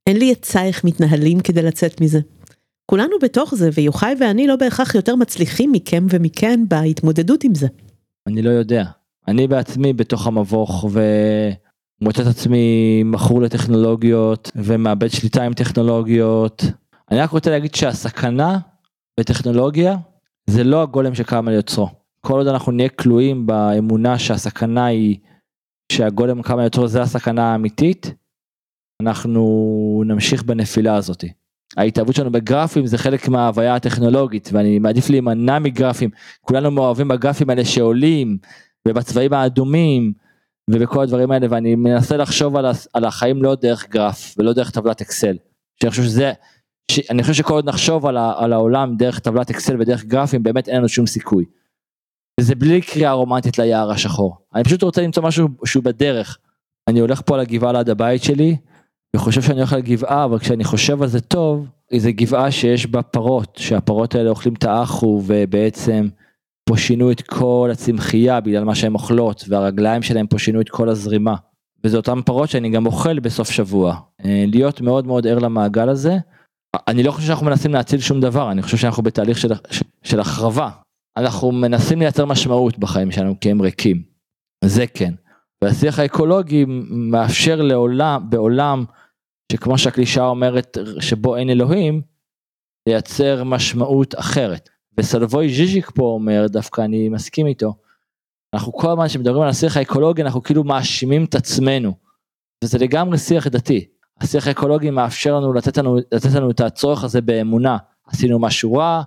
[0.07, 2.21] אין לי עצה איך מתנהלים כדי לצאת מזה.
[2.87, 7.67] כולנו בתוך זה, ויוחאי ואני לא בהכרח יותר מצליחים מכם ומכן בהתמודדות עם זה.
[8.27, 8.85] אני לא יודע.
[9.29, 10.85] אני בעצמי בתוך המבוך
[12.01, 16.65] ומוצא את עצמי מכור לטכנולוגיות ומאבד שליטה עם טכנולוגיות.
[17.11, 18.59] אני רק רוצה להגיד שהסכנה
[19.21, 19.97] בטכנולוגיה
[20.47, 21.89] זה לא הגולם שקם על יוצרו.
[22.21, 25.17] כל עוד אנחנו נהיה כלואים באמונה שהסכנה היא
[25.93, 28.15] שהגולם קם על יוצרו זה הסכנה האמיתית,
[29.03, 31.25] אנחנו נמשיך בנפילה הזאת.
[31.77, 37.65] ההתאהבות שלנו בגרפים זה חלק מההוויה הטכנולוגית ואני מעדיף להימנע מגרפים, כולנו מאוהבים בגרפים האלה
[37.65, 38.39] שעולים
[38.89, 40.13] ובצבעים האדומים
[40.69, 45.01] ובכל הדברים האלה ואני מנסה לחשוב על, על החיים לא דרך גרף ולא דרך טבלת
[45.01, 45.37] אקסל.
[45.83, 46.33] שאני חושב שזה,
[47.11, 50.69] אני חושב שכל עוד נחשוב על, ה, על העולם דרך טבלת אקסל ודרך גרפים באמת
[50.69, 51.45] אין לנו שום סיכוי.
[52.41, 54.37] וזה בלי קריאה רומנטית ליער השחור.
[54.55, 56.39] אני פשוט רוצה למצוא משהו שהוא בדרך.
[56.89, 58.57] אני הולך פה על הגבעה ליד הבית שלי
[59.17, 61.67] וחושב שאני הולך על גבעה אבל כשאני חושב על זה טוב
[61.97, 66.09] זה גבעה שיש בה פרות שהפרות האלה אוכלים את האחו ובעצם
[66.69, 70.89] פה שינו את כל הצמחייה בגלל מה שהן אוכלות והרגליים שלהם פה שינו את כל
[70.89, 71.35] הזרימה.
[71.85, 74.01] וזה אותן פרות שאני גם אוכל בסוף שבוע.
[74.25, 76.17] אה, להיות מאוד מאוד ער למעגל הזה.
[76.89, 79.49] אני לא חושב שאנחנו מנסים להציל שום דבר אני חושב שאנחנו בתהליך של,
[80.03, 80.71] של החרבה.
[81.17, 84.03] אנחנו מנסים לייצר משמעות בחיים שלנו כי הם ריקים.
[84.65, 85.15] זה כן.
[85.65, 88.85] והשיח האקולוגי מאפשר לעולם, בעולם
[89.53, 92.03] שכמו שהקלישה אומרת שבו אין אלוהים,
[92.89, 94.69] לייצר משמעות אחרת.
[94.99, 97.75] וסלבוי ז'יז'יק פה אומר, דווקא אני מסכים איתו,
[98.55, 101.93] אנחנו כל הזמן שמדברים על השיח האקולוגי אנחנו כאילו מאשימים את עצמנו.
[102.65, 103.87] וזה לגמרי שיח דתי.
[104.21, 107.77] השיח האקולוגי מאפשר לנו לתת לנו, לתת לנו את הצורך הזה באמונה.
[108.07, 109.03] עשינו משהו רע,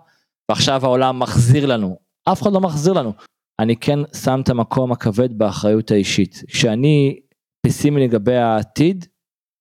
[0.50, 1.98] ועכשיו העולם מחזיר לנו.
[2.32, 3.14] אף אחד לא מחזיר לנו.
[3.60, 6.44] אני כן שם את המקום הכבד באחריות האישית.
[6.48, 7.20] כשאני
[7.66, 9.06] פסימי לגבי העתיד,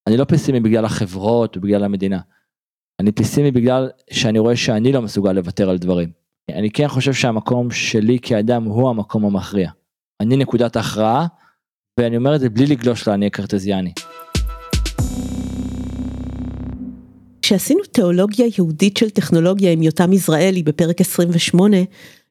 [0.06, 2.20] אני לא פסימי בגלל החברות ובגלל המדינה.
[3.00, 6.19] אני פסימי בגלל שאני רואה שאני לא מסוגל לוותר על דברים.
[6.54, 9.70] אני כן חושב שהמקום שלי כאדם הוא המקום המכריע.
[10.20, 11.26] אני נקודת הכרעה,
[12.00, 13.92] ואני אומר את זה בלי לגלוש לאני הקרטזיאני.
[17.42, 21.76] כשעשינו תיאולוגיה יהודית של טכנולוגיה עם יותם יזרעאלי בפרק 28,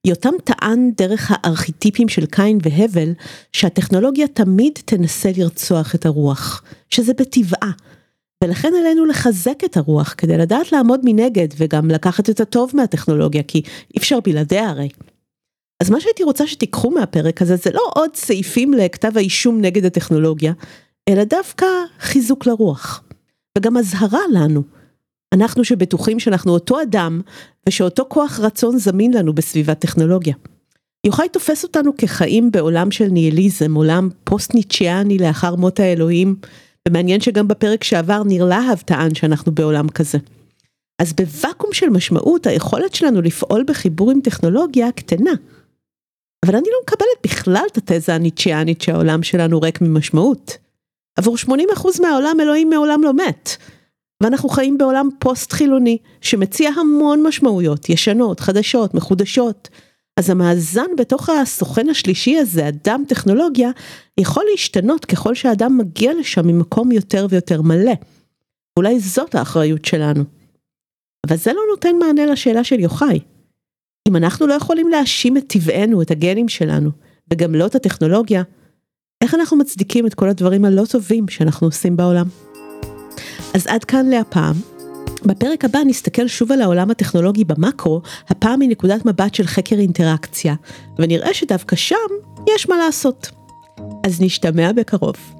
[0.05, 3.13] יותם טען דרך הארכיטיפים של קין והבל
[3.53, 7.71] שהטכנולוגיה תמיד תנסה לרצוח את הרוח, שזה בטבעה.
[8.43, 13.57] ולכן עלינו לחזק את הרוח כדי לדעת לעמוד מנגד וגם לקחת את הטוב מהטכנולוגיה כי
[13.57, 14.89] אי אפשר בלעדיה הרי.
[15.83, 20.53] אז מה שהייתי רוצה שתיקחו מהפרק הזה זה לא עוד סעיפים לכתב האישום נגד הטכנולוגיה,
[21.09, 21.65] אלא דווקא
[21.99, 23.03] חיזוק לרוח.
[23.57, 24.63] וגם אזהרה לנו.
[25.33, 27.21] אנחנו שבטוחים שאנחנו אותו אדם
[27.67, 30.35] ושאותו כוח רצון זמין לנו בסביבת טכנולוגיה.
[31.05, 36.35] יוחאי תופס אותנו כחיים בעולם של ניהיליזם, עולם פוסט ניטשיאני לאחר מות האלוהים,
[36.87, 40.17] ומעניין שגם בפרק שעבר ניר להב טען שאנחנו בעולם כזה.
[41.01, 45.31] אז בוואקום של משמעות היכולת שלנו לפעול בחיבור עם טכנולוגיה קטנה.
[46.45, 50.57] אבל אני לא מקבלת בכלל את התזה הניטשיאנית שהעולם שלנו ריק ממשמעות.
[51.17, 51.47] עבור 80%
[52.01, 53.49] מהעולם אלוהים מעולם לא מת.
[54.23, 59.69] ואנחנו חיים בעולם פוסט חילוני שמציע המון משמעויות, ישנות, חדשות, מחודשות.
[60.19, 63.69] אז המאזן בתוך הסוכן השלישי הזה, אדם טכנולוגיה,
[64.19, 67.91] יכול להשתנות ככל שהאדם מגיע לשם ממקום יותר ויותר מלא.
[68.77, 70.23] אולי זאת האחריות שלנו.
[71.27, 73.19] אבל זה לא נותן מענה לשאלה של יוחאי.
[74.09, 76.89] אם אנחנו לא יכולים להאשים את טבענו, את הגנים שלנו,
[77.33, 78.43] וגם לא את הטכנולוגיה,
[79.23, 82.27] איך אנחנו מצדיקים את כל הדברים הלא טובים שאנחנו עושים בעולם?
[83.53, 84.78] אז עד כאן להפעם.
[85.25, 90.55] בפרק הבא נסתכל שוב על העולם הטכנולוגי במקרו, הפעם מנקודת מבט של חקר אינטראקציה,
[90.99, 91.95] ונראה שדווקא שם
[92.55, 93.29] יש מה לעשות.
[94.05, 95.38] אז נשתמע בקרוב.